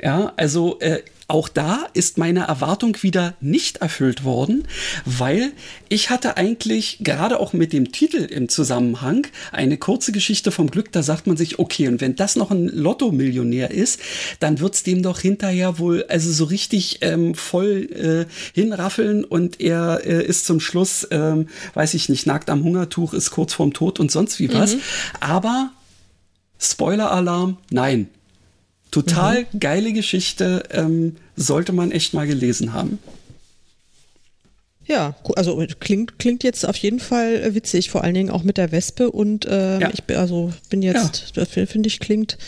[0.01, 4.67] Ja, also äh, auch da ist meine Erwartung wieder nicht erfüllt worden,
[5.05, 5.51] weil
[5.87, 10.91] ich hatte eigentlich gerade auch mit dem Titel im Zusammenhang eine kurze Geschichte vom Glück,
[10.91, 13.99] da sagt man sich, okay, und wenn das noch ein Lotto-Millionär ist,
[14.39, 20.01] dann wird's dem doch hinterher wohl also so richtig ähm, voll äh, hinraffeln und er
[20.05, 23.99] äh, ist zum Schluss, ähm, weiß ich nicht, nackt am Hungertuch, ist kurz vorm Tod
[23.99, 24.75] und sonst wie was.
[24.75, 24.81] Mhm.
[25.19, 25.71] Aber
[26.59, 28.09] Spoiler-Alarm, nein,
[28.91, 29.59] Total mhm.
[29.59, 32.99] geile Geschichte, ähm, sollte man echt mal gelesen haben.
[34.89, 38.71] Ja, also klingt, klingt jetzt auf jeden Fall witzig, vor allen Dingen auch mit der
[38.71, 39.91] Wespe und äh, ja.
[39.93, 41.45] ich bin also bin jetzt, ja.
[41.45, 42.39] finde ich, klingt,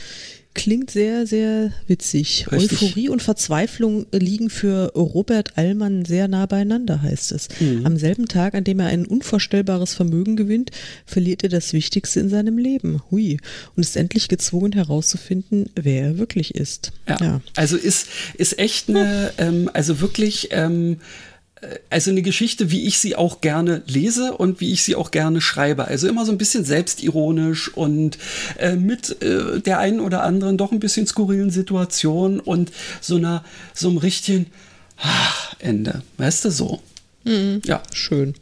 [0.53, 2.47] Klingt sehr, sehr witzig.
[2.51, 2.81] Richtig.
[2.81, 7.47] Euphorie und Verzweiflung liegen für Robert Allmann sehr nah beieinander, heißt es.
[7.61, 7.85] Mhm.
[7.85, 10.71] Am selben Tag, an dem er ein unvorstellbares Vermögen gewinnt,
[11.05, 13.01] verliert er das Wichtigste in seinem Leben.
[13.09, 13.37] Hui.
[13.77, 16.91] Und ist endlich gezwungen herauszufinden, wer er wirklich ist.
[17.07, 17.17] Ja.
[17.21, 17.41] ja.
[17.55, 20.97] Also ist, ist echt eine, ähm, also wirklich, ähm,
[21.89, 25.41] also eine Geschichte, wie ich sie auch gerne lese und wie ich sie auch gerne
[25.41, 25.85] schreibe.
[25.85, 28.17] Also immer so ein bisschen selbstironisch und
[28.57, 33.43] äh, mit äh, der einen oder anderen doch ein bisschen skurrilen Situation und so einer
[33.73, 34.47] so einem richtigen
[34.97, 36.01] ach, Ende.
[36.17, 36.81] Weißt du so?
[37.25, 37.61] Mhm.
[37.65, 38.33] Ja, schön.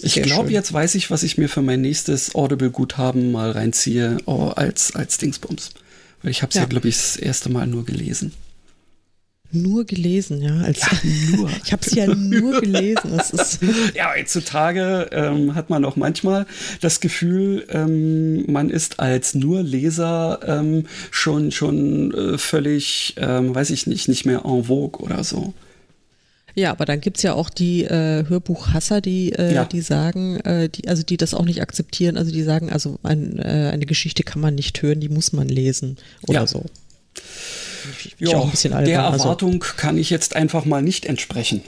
[0.00, 4.52] Ich glaube, jetzt weiß ich, was ich mir für mein nächstes Audible-Guthaben mal reinziehe oh,
[4.54, 5.70] als, als Dingsbums.
[6.22, 8.32] Weil ich habe es ja, ja glaube ich, das erste Mal nur gelesen
[9.50, 10.56] nur gelesen, ja.
[10.58, 11.50] Als, ja nur.
[11.64, 13.16] ich habe es ja nur gelesen.
[13.16, 13.60] Das ist
[13.94, 16.46] ja, heutzutage ähm, hat man auch manchmal
[16.80, 23.70] das Gefühl, ähm, man ist als nur Leser ähm, schon, schon äh, völlig, ähm, weiß
[23.70, 25.54] ich nicht, nicht mehr en vogue oder so.
[26.54, 29.64] Ja, aber dann gibt's ja auch die äh, Hörbuchhasser, die, äh, ja.
[29.64, 33.38] die sagen, äh, die, also die das auch nicht akzeptieren, also die sagen, also ein,
[33.38, 36.46] äh, eine Geschichte kann man nicht hören, die muss man lesen oder ja.
[36.46, 36.64] so
[38.18, 38.90] ja, ein bisschen albern.
[38.90, 39.74] Der also Erwartung also.
[39.76, 41.62] kann ich jetzt einfach mal nicht entsprechen.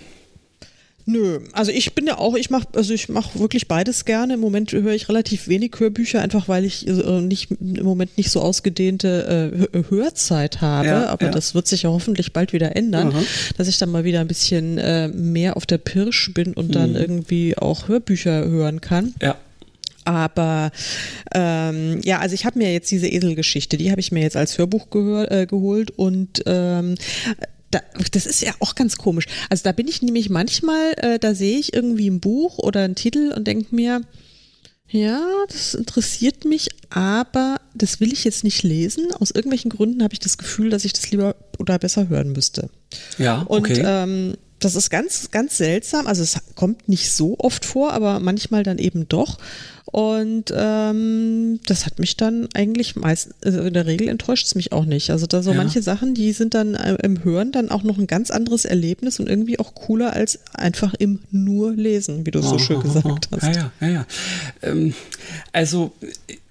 [1.06, 4.34] Nö, also ich bin ja auch, ich mache, also ich mache wirklich beides gerne.
[4.34, 8.30] Im Moment höre ich relativ wenig Hörbücher, einfach weil ich äh, nicht im Moment nicht
[8.30, 10.86] so ausgedehnte äh, Hörzeit habe.
[10.86, 11.30] Ja, aber ja.
[11.32, 13.22] das wird sich ja hoffentlich bald wieder ändern, Aha.
[13.56, 16.90] dass ich dann mal wieder ein bisschen äh, mehr auf der Pirsch bin und dann
[16.90, 16.96] mhm.
[16.96, 19.14] irgendwie auch Hörbücher hören kann.
[19.20, 19.36] Ja.
[20.10, 20.70] Aber
[21.34, 24.58] ähm, ja, also ich habe mir jetzt diese Eselgeschichte, die habe ich mir jetzt als
[24.58, 26.96] Hörbuch gehör, äh, geholt und ähm,
[27.70, 27.80] da,
[28.12, 29.26] das ist ja auch ganz komisch.
[29.48, 32.96] Also da bin ich nämlich manchmal, äh, da sehe ich irgendwie ein Buch oder einen
[32.96, 34.02] Titel und denke mir,
[34.88, 39.12] ja, das interessiert mich, aber das will ich jetzt nicht lesen.
[39.12, 42.70] Aus irgendwelchen Gründen habe ich das Gefühl, dass ich das lieber oder besser hören müsste.
[43.16, 43.78] Ja, okay.
[43.78, 46.06] Und ähm, das ist ganz, ganz seltsam.
[46.06, 49.38] Also es kommt nicht so oft vor, aber manchmal dann eben doch.
[49.86, 54.70] Und ähm, das hat mich dann eigentlich meist, also in der Regel enttäuscht es mich
[54.70, 55.10] auch nicht.
[55.10, 55.56] Also da so ja.
[55.56, 59.18] manche Sachen, die sind dann äh, im Hören dann auch noch ein ganz anderes Erlebnis
[59.18, 63.30] und irgendwie auch cooler als einfach im nur Lesen, wie du so oh, schön gesagt
[63.32, 63.42] hast.
[63.42, 63.88] Ja, ja, ja.
[63.88, 64.06] ja.
[64.62, 64.94] Ähm,
[65.52, 65.92] also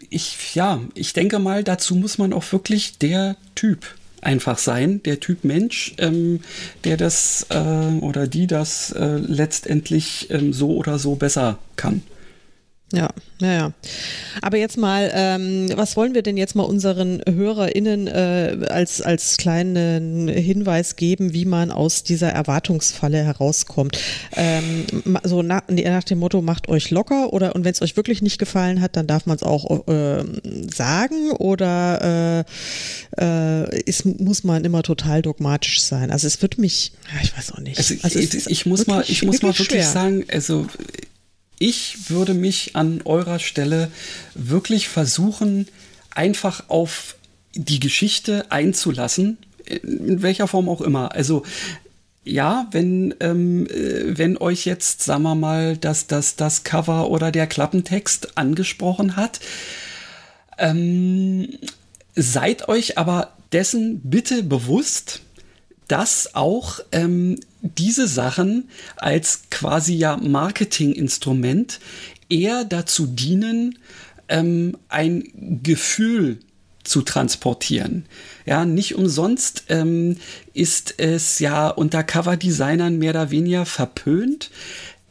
[0.10, 3.86] ich, ja, ich denke mal, dazu muss man auch wirklich der Typ
[4.22, 6.42] einfach sein, der Typ Mensch, ähm,
[6.84, 12.02] der das äh, oder die das äh, letztendlich ähm, so oder so besser kann.
[12.92, 13.10] Ja,
[13.40, 13.74] ja, ja.
[14.42, 19.38] Aber jetzt mal, ähm, was wollen wir denn jetzt mal unseren HörerInnen äh, als, als
[19.38, 24.00] kleinen Hinweis geben, wie man aus dieser Erwartungsfalle herauskommt?
[24.36, 24.86] Ähm,
[25.24, 28.40] so nach, nach dem Motto, macht euch locker oder und wenn es euch wirklich nicht
[28.40, 30.24] gefallen hat, dann darf man es auch äh,
[30.74, 32.46] sagen oder
[33.20, 36.10] äh, äh, ist, muss man immer total dogmatisch sein?
[36.10, 37.78] Also es wird mich, ja, ich weiß auch nicht.
[37.78, 39.92] Also, also ich, ich muss mal, ich muss mal wirklich schwer.
[39.92, 40.66] sagen, also
[41.60, 43.92] ich würde mich an eurer Stelle
[44.34, 45.68] wirklich versuchen,
[46.12, 47.16] einfach auf
[47.54, 51.14] die Geschichte einzulassen, in welcher Form auch immer.
[51.14, 51.44] Also
[52.24, 57.32] ja, wenn, ähm, äh, wenn euch jetzt, sagen wir mal, das, das, das Cover oder
[57.32, 59.40] der Klappentext angesprochen hat,
[60.58, 61.58] ähm,
[62.16, 65.22] seid euch aber dessen bitte bewusst,
[65.90, 71.80] dass auch ähm, diese Sachen als quasi ja Marketinginstrument
[72.30, 73.80] eher dazu dienen,
[74.30, 76.40] ähm, ein Gefühl
[76.84, 78.06] zu transportieren.
[78.46, 80.18] Ja, nicht umsonst ähm,
[80.54, 84.50] ist es ja unter Cover-Designern mehr oder weniger verpönt,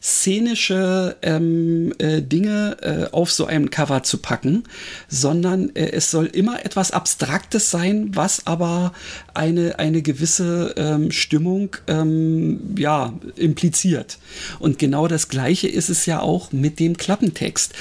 [0.01, 4.63] szenische ähm, äh, Dinge äh, auf so einem Cover zu packen,
[5.09, 8.93] sondern äh, es soll immer etwas Abstraktes sein, was aber
[9.33, 14.19] eine, eine gewisse ähm, Stimmung ähm, ja, impliziert.
[14.59, 17.73] Und genau das Gleiche ist es ja auch mit dem Klappentext.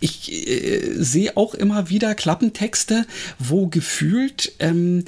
[0.00, 3.06] Ich äh, sehe auch immer wieder Klappentexte,
[3.38, 5.04] wo gefühlt ähm,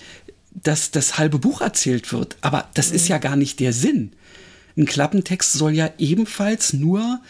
[0.62, 2.36] dass das halbe Buch erzählt wird.
[2.40, 2.96] Aber das mhm.
[2.96, 4.12] ist ja gar nicht der Sinn
[4.76, 7.20] ein Klappentext soll ja ebenfalls nur,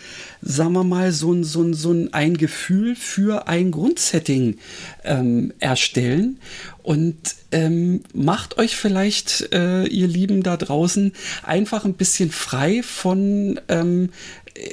[0.41, 4.57] sagen wir mal, so ein, so ein, so ein, Gefühl für ein Grundsetting
[5.05, 6.39] ähm, erstellen.
[6.83, 7.17] Und
[7.53, 14.11] ähm, macht euch vielleicht, äh, ihr Lieben da draußen, einfach ein bisschen frei von ähm,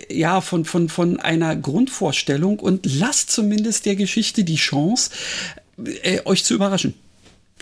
[0.09, 5.11] ja, von, von, von einer Grundvorstellung und lasst zumindest der Geschichte die Chance,
[6.03, 6.93] äh, euch zu überraschen.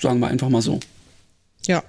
[0.01, 0.79] Sagen wir einfach mal so.
[1.67, 1.83] Ja,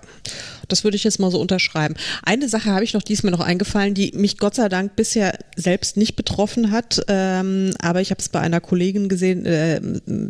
[0.68, 1.94] das würde ich jetzt mal so unterschreiben.
[2.22, 5.96] Eine Sache habe ich noch diesmal noch eingefallen, die mich Gott sei Dank bisher selbst
[5.96, 9.80] nicht betroffen hat, ähm, aber ich habe es bei einer Kollegin gesehen, äh,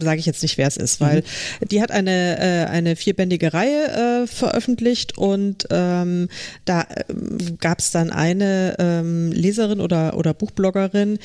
[0.01, 1.69] sage ich jetzt nicht, wer es ist, weil mhm.
[1.69, 6.29] die hat eine, äh, eine vierbändige Reihe äh, veröffentlicht und ähm,
[6.67, 7.05] da äh,
[7.59, 11.19] gab es dann eine ähm, Leserin oder, oder Buchbloggerin,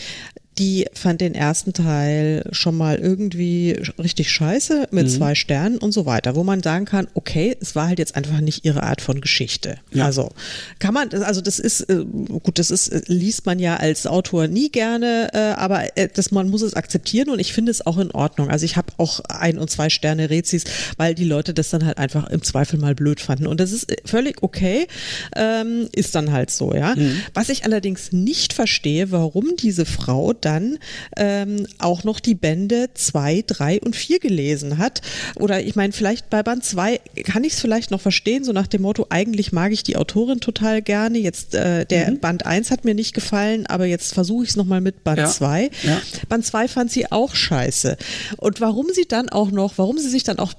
[0.57, 5.09] die fand den ersten Teil schon mal irgendwie richtig scheiße mit mhm.
[5.09, 8.39] zwei Sternen und so weiter, wo man sagen kann, okay, es war halt jetzt einfach
[8.39, 9.77] nicht ihre Art von Geschichte.
[9.91, 10.05] Ja.
[10.05, 10.31] Also
[10.79, 14.47] kann man, also das ist, äh, gut, das ist, äh, liest man ja als Autor
[14.47, 15.83] nie gerne, äh, aber
[16.13, 18.49] das, man muss es akzeptieren und ich finde es auch in Ordnung.
[18.49, 20.63] Also ich habe auch ein und zwei Sterne Rezis,
[20.95, 23.93] weil die Leute das dann halt einfach im Zweifel mal blöd fanden und das ist
[24.05, 24.87] völlig okay,
[25.35, 26.95] ähm, ist dann halt so, ja.
[26.95, 27.19] Mhm.
[27.33, 30.77] Was ich allerdings nicht verstehe, warum diese Frau dann
[31.17, 35.01] ähm, auch noch die Bände 2, 3 und 4 gelesen hat.
[35.35, 38.67] Oder ich meine, vielleicht bei Band 2 kann ich es vielleicht noch verstehen, so nach
[38.67, 41.17] dem Motto, eigentlich mag ich die Autorin total gerne.
[41.17, 42.19] Jetzt äh, der mhm.
[42.19, 45.71] Band 1 hat mir nicht gefallen, aber jetzt versuche ich es nochmal mit Band 2.
[45.83, 45.89] Ja.
[45.89, 46.01] Ja.
[46.29, 47.97] Band 2 fand sie auch scheiße.
[48.37, 50.53] Und warum sie dann auch noch, warum sie sich dann auch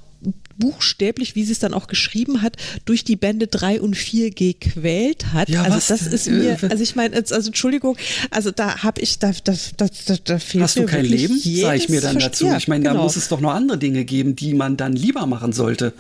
[0.59, 5.33] buchstäblich, wie sie es dann auch geschrieben hat, durch die Bände drei und vier gequält
[5.33, 5.49] hat.
[5.49, 5.87] Ja, also was?
[5.89, 7.97] das ist mir, äh, also ich meine, also Entschuldigung,
[8.31, 9.89] also da habe ich, da, da, da,
[10.25, 12.53] da fehlt Hast du kein Leben, sage ich mir dann dazu.
[12.57, 12.97] Ich meine, genau.
[12.97, 15.93] da muss es doch noch andere Dinge geben, die man dann lieber machen sollte.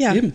[0.00, 0.32] Ja, Eben.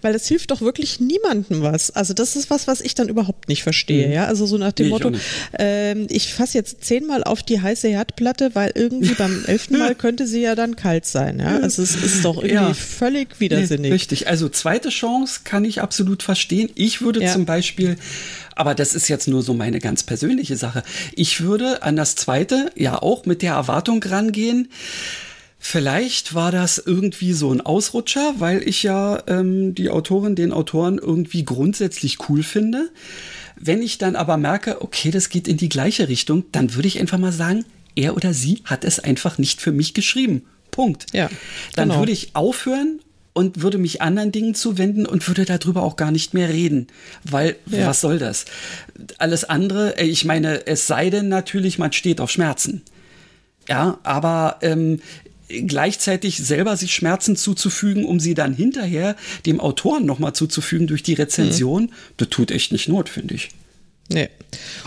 [0.00, 1.90] weil das hilft doch wirklich niemandem was.
[1.90, 4.06] Also das ist was, was ich dann überhaupt nicht verstehe.
[4.06, 4.12] Mhm.
[4.14, 5.20] Ja, also so nach dem nee, Motto, ich,
[5.58, 10.26] ähm, ich fasse jetzt zehnmal auf die heiße Herdplatte, weil irgendwie beim elften Mal könnte
[10.26, 11.38] sie ja dann kalt sein.
[11.38, 12.72] Ja, also es ist doch irgendwie ja.
[12.72, 13.90] völlig widersinnig.
[13.90, 14.26] Nee, richtig.
[14.28, 16.70] Also zweite Chance kann ich absolut verstehen.
[16.74, 17.30] Ich würde ja.
[17.30, 17.96] zum Beispiel
[18.56, 20.84] aber das ist jetzt nur so meine ganz persönliche Sache.
[21.14, 24.68] Ich würde an das zweite ja auch mit der Erwartung rangehen,
[25.66, 30.98] Vielleicht war das irgendwie so ein Ausrutscher, weil ich ja ähm, die Autorin, den Autoren
[30.98, 32.90] irgendwie grundsätzlich cool finde.
[33.56, 37.00] Wenn ich dann aber merke, okay, das geht in die gleiche Richtung, dann würde ich
[37.00, 37.64] einfach mal sagen,
[37.96, 40.42] er oder sie hat es einfach nicht für mich geschrieben.
[40.70, 41.06] Punkt.
[41.14, 41.30] Ja,
[41.74, 42.00] dann genau.
[42.00, 43.00] würde ich aufhören
[43.32, 46.88] und würde mich anderen Dingen zuwenden und würde darüber auch gar nicht mehr reden,
[47.24, 47.86] weil ja.
[47.86, 48.44] was soll das?
[49.16, 52.82] Alles andere, äh, ich meine, es sei denn natürlich, man steht auf Schmerzen.
[53.68, 55.00] Ja, aber ähm,
[55.48, 59.16] gleichzeitig selber sich Schmerzen zuzufügen, um sie dann hinterher
[59.46, 61.90] dem Autoren nochmal zuzufügen durch die Rezension, mhm.
[62.16, 63.50] das tut echt nicht Not, finde ich.
[64.08, 64.28] Nee.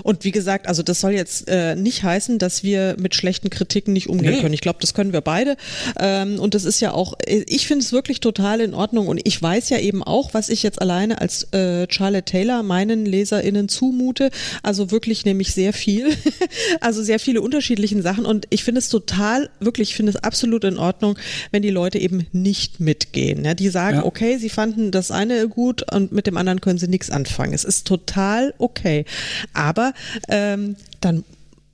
[0.04, 3.94] Und wie gesagt, also das soll jetzt äh, nicht heißen, dass wir mit schlechten Kritiken
[3.94, 4.42] nicht umgehen nee.
[4.42, 4.54] können.
[4.54, 5.58] Ich glaube, das können wir beide.
[6.00, 9.08] Ähm, und das ist ja auch, ich finde es wirklich total in Ordnung.
[9.08, 13.06] Und ich weiß ja eben auch, was ich jetzt alleine als äh, Charlotte Taylor meinen
[13.06, 14.30] LeserInnen zumute.
[14.64, 16.16] Also wirklich nämlich sehr viel.
[16.80, 18.26] also sehr viele unterschiedlichen Sachen.
[18.26, 21.18] Und ich finde es total, wirklich, ich finde es absolut in Ordnung,
[21.52, 23.44] wenn die Leute eben nicht mitgehen.
[23.44, 24.06] Ja, die sagen, ja.
[24.06, 27.54] okay, sie fanden das eine gut und mit dem anderen können sie nichts anfangen.
[27.54, 29.06] Es ist total okay.
[29.54, 29.94] Aber
[30.30, 31.24] ähm, dann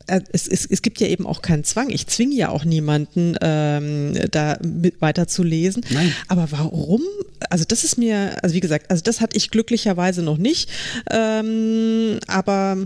[0.08, 1.89] äh, es, es, es gibt ja eben auch keinen Zwang.
[1.89, 5.86] Ich zwinge ja auch niemanden, ähm, da mit weiter zu lesen.
[5.89, 6.14] Nein.
[6.28, 7.02] Aber warum?
[7.50, 10.70] Also das ist mir, also wie gesagt, also das hatte ich glücklicherweise noch nicht.
[11.10, 12.78] Ähm, aber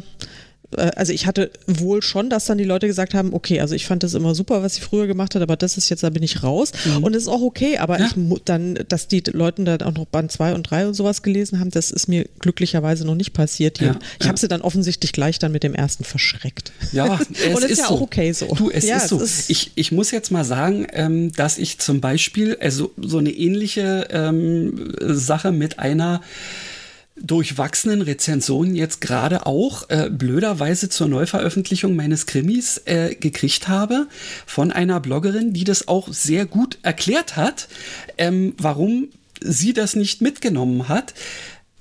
[0.75, 4.03] also ich hatte wohl schon, dass dann die Leute gesagt haben, okay, also ich fand
[4.03, 6.43] das immer super, was sie früher gemacht hat, aber das ist jetzt, da bin ich
[6.43, 6.73] raus.
[6.85, 7.03] Mhm.
[7.03, 8.07] Und das ist auch okay, aber ja.
[8.07, 11.59] ich dann, dass die Leute dann auch noch Band 2 und 3 und sowas gelesen
[11.59, 13.79] haben, das ist mir glücklicherweise noch nicht passiert.
[13.79, 14.27] Ja, ich ja.
[14.27, 16.73] habe sie dann offensichtlich gleich dann mit dem ersten verschreckt.
[16.91, 17.95] Ja, es und ist, ist ja so.
[17.95, 18.47] auch okay so.
[18.53, 19.21] Du, es ist so.
[19.21, 23.31] Ist ich, ich muss jetzt mal sagen, ähm, dass ich zum Beispiel, also so eine
[23.31, 26.21] ähnliche ähm, Sache mit einer
[27.21, 34.07] durchwachsenen Rezensionen jetzt gerade auch äh, blöderweise zur Neuveröffentlichung meines Krimis äh, gekriegt habe
[34.45, 37.67] von einer Bloggerin, die das auch sehr gut erklärt hat,
[38.17, 39.09] ähm, warum
[39.41, 41.13] sie das nicht mitgenommen hat,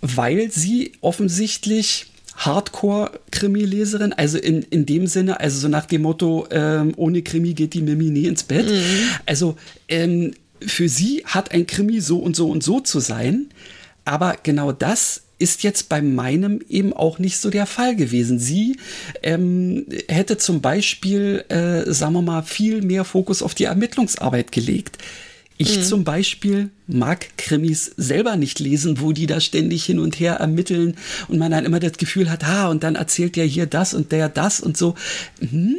[0.00, 2.06] weil sie offensichtlich
[2.36, 7.74] Hardcore-Krimi-Leserin, also in, in dem Sinne, also so nach dem Motto, ähm, ohne Krimi geht
[7.74, 8.66] die Mimi nie ins Bett.
[8.66, 8.82] Mhm.
[9.24, 9.56] Also
[9.88, 13.48] ähm, für sie hat ein Krimi so und so und so zu sein.
[14.04, 18.38] Aber genau das ist jetzt bei meinem eben auch nicht so der Fall gewesen.
[18.38, 18.78] Sie
[19.22, 24.98] ähm, hätte zum Beispiel, äh, sagen wir mal, viel mehr Fokus auf die Ermittlungsarbeit gelegt.
[25.58, 25.82] Ich mhm.
[25.82, 30.96] zum Beispiel mag Krimis selber nicht lesen, wo die da ständig hin und her ermitteln
[31.28, 34.12] und man dann immer das Gefühl hat, ha, und dann erzählt der hier das und
[34.12, 34.94] der das und so.
[35.40, 35.76] Mhm.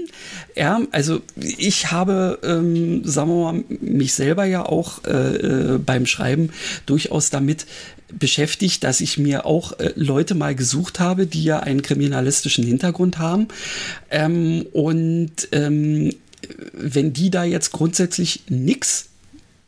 [0.55, 6.07] Ja, also ich habe, ähm, sagen wir mal, mich selber ja auch äh, äh, beim
[6.07, 6.49] Schreiben
[6.87, 7.67] durchaus damit
[8.11, 13.17] beschäftigt, dass ich mir auch äh, Leute mal gesucht habe, die ja einen kriminalistischen Hintergrund
[13.17, 13.47] haben.
[14.09, 16.13] Ähm, und ähm,
[16.73, 19.09] wenn die da jetzt grundsätzlich nichts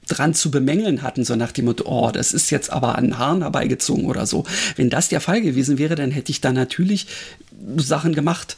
[0.08, 3.42] dran zu bemängeln hatten, so nach dem Motto, oh, das ist jetzt aber an Haaren
[3.42, 4.46] herbeigezogen oder so.
[4.76, 7.08] Wenn das der Fall gewesen wäre, dann hätte ich da natürlich
[7.78, 8.58] Sachen gemacht.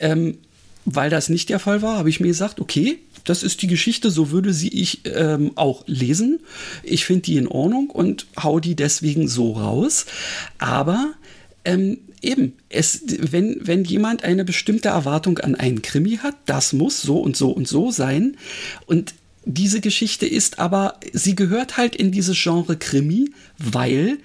[0.00, 0.38] Ähm,
[0.84, 2.98] weil das nicht der Fall war, habe ich mir gesagt, okay,
[3.28, 6.40] das ist die Geschichte, so würde sie ich ähm, auch lesen.
[6.82, 10.06] Ich finde die in Ordnung und hau die deswegen so raus.
[10.58, 11.12] Aber
[11.64, 17.02] ähm, eben, es, wenn, wenn jemand eine bestimmte Erwartung an einen Krimi hat, das muss
[17.02, 18.36] so und so und so sein.
[18.86, 19.14] Und
[19.44, 24.18] diese Geschichte ist aber, sie gehört halt in dieses Genre Krimi, weil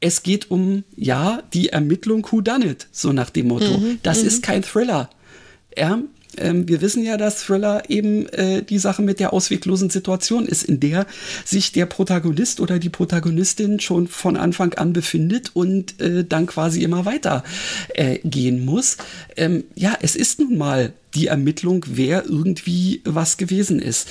[0.00, 3.78] es geht um, ja, die Ermittlung Who Done It, so nach dem Motto.
[3.78, 4.42] Mhm, das ist mhm.
[4.42, 5.10] kein Thriller.
[5.76, 6.00] Ja,
[6.40, 10.62] ähm, wir wissen ja, dass Thriller eben äh, die Sache mit der ausweglosen Situation ist,
[10.62, 11.06] in der
[11.44, 16.82] sich der Protagonist oder die Protagonistin schon von Anfang an befindet und äh, dann quasi
[16.82, 17.44] immer weiter
[17.94, 18.96] äh, gehen muss.
[19.36, 24.08] Ähm, ja, es ist nun mal die Ermittlung, wer irgendwie was gewesen ist.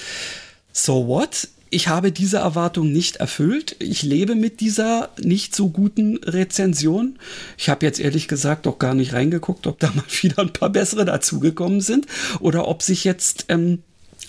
[0.71, 1.47] So what?
[1.69, 3.75] Ich habe diese Erwartung nicht erfüllt.
[3.79, 7.19] Ich lebe mit dieser nicht so guten Rezension.
[7.57, 10.69] Ich habe jetzt ehrlich gesagt auch gar nicht reingeguckt, ob da mal wieder ein paar
[10.69, 12.07] bessere dazugekommen sind
[12.39, 13.83] oder ob sich jetzt ähm,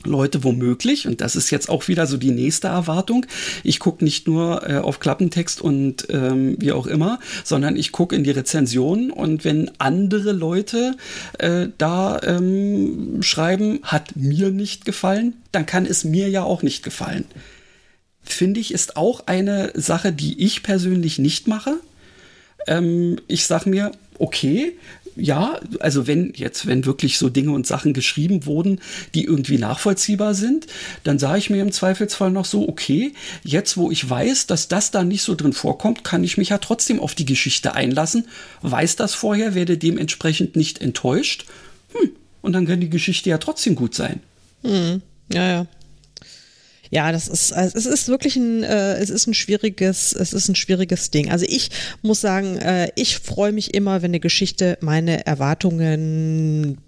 [0.04, 3.26] Leute womöglich, und das ist jetzt auch wieder so die nächste Erwartung,
[3.64, 8.14] ich gucke nicht nur äh, auf Klappentext und ähm, wie auch immer, sondern ich gucke
[8.14, 10.96] in die Rezensionen und wenn andere Leute
[11.38, 16.84] äh, da ähm, schreiben, hat mir nicht gefallen, dann kann es mir ja auch nicht
[16.84, 17.24] gefallen.
[18.22, 21.80] Finde ich, ist auch eine Sache, die ich persönlich nicht mache.
[22.66, 24.76] Ähm, ich sage mir, okay,
[25.18, 28.80] ja, also wenn jetzt, wenn wirklich so Dinge und Sachen geschrieben wurden,
[29.14, 30.66] die irgendwie nachvollziehbar sind,
[31.04, 33.12] dann sage ich mir im Zweifelsfall noch so, okay,
[33.42, 36.58] jetzt wo ich weiß, dass das da nicht so drin vorkommt, kann ich mich ja
[36.58, 38.26] trotzdem auf die Geschichte einlassen,
[38.62, 41.46] weiß das vorher, werde dementsprechend nicht enttäuscht.
[41.92, 42.10] Hm,
[42.42, 44.20] und dann kann die Geschichte ja trotzdem gut sein.
[44.62, 45.02] Hm,
[45.32, 45.66] ja, ja.
[46.90, 50.48] Ja, das ist, also es ist wirklich ein, äh, es ist ein schwieriges, es ist
[50.48, 51.30] ein schwieriges Ding.
[51.30, 51.70] Also ich
[52.02, 56.78] muss sagen, äh, ich freue mich immer, wenn eine Geschichte meine Erwartungen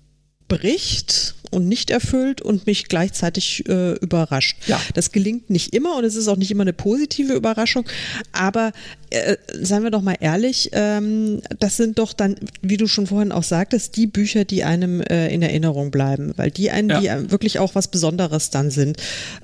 [0.48, 4.58] bricht und nicht erfüllt und mich gleichzeitig äh, überrascht.
[4.66, 4.80] Ja.
[4.94, 7.86] Das gelingt nicht immer und es ist auch nicht immer eine positive Überraschung,
[8.32, 8.72] aber
[9.10, 13.32] äh, seien wir doch mal ehrlich, ähm, das sind doch dann, wie du schon vorhin
[13.32, 17.18] auch sagtest, die Bücher, die einem äh, in Erinnerung bleiben, weil die einen, ja.
[17.18, 18.98] die wirklich auch was Besonderes dann sind,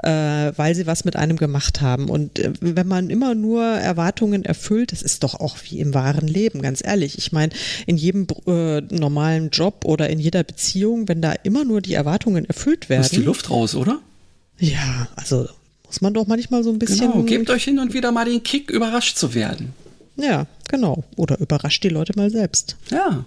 [0.05, 0.09] äh,
[0.57, 2.09] weil sie was mit einem gemacht haben.
[2.09, 6.29] Und äh, wenn man immer nur Erwartungen erfüllt, das ist doch auch wie im wahren
[6.29, 7.19] Leben, ganz ehrlich.
[7.19, 7.53] Ich meine,
[7.87, 12.45] in jedem äh, normalen Job oder in jeder Beziehung, wenn da immer nur die Erwartungen
[12.45, 13.03] erfüllt werden.
[13.03, 14.01] Ist die Luft raus, oder?
[14.59, 15.49] Ja, also
[15.85, 17.13] muss man doch manchmal so ein bisschen.
[17.13, 19.73] Genau, gebt euch hin und wieder mal den Kick, überrascht zu werden.
[20.17, 21.05] Ja, genau.
[21.17, 22.77] Oder überrascht die Leute mal selbst.
[22.91, 23.25] Ja,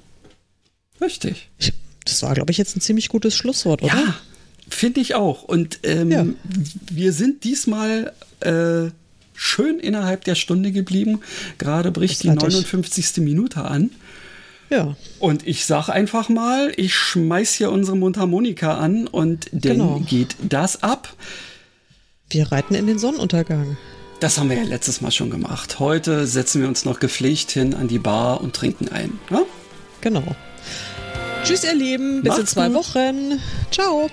[1.02, 1.50] richtig.
[1.60, 1.74] Ich,
[2.06, 3.94] das war, glaube ich, jetzt ein ziemlich gutes Schlusswort, oder?
[3.94, 4.16] Ja,
[4.70, 5.44] finde ich auch.
[5.44, 6.26] Und ähm, ja.
[6.90, 8.90] wir sind diesmal äh,
[9.34, 11.22] schön innerhalb der Stunde geblieben.
[11.58, 13.18] Gerade bricht die 59.
[13.18, 13.92] Minute an.
[14.70, 14.96] Ja.
[15.20, 20.02] Und ich sag einfach mal, ich schmeiß hier unsere Mundharmonika an und dann genau.
[20.06, 21.14] geht das ab.
[22.30, 23.78] Wir reiten in den Sonnenuntergang.
[24.20, 25.80] Das haben wir ja letztes Mal schon gemacht.
[25.80, 29.18] Heute setzen wir uns noch gepflegt hin an die Bar und trinken ein.
[29.30, 29.44] Ja?
[30.02, 30.24] Genau.
[31.44, 32.22] Tschüss, ihr Lieben.
[32.22, 32.76] Bis Macht's in zwei gut.
[32.76, 33.40] Wochen.
[33.72, 34.10] Ciao.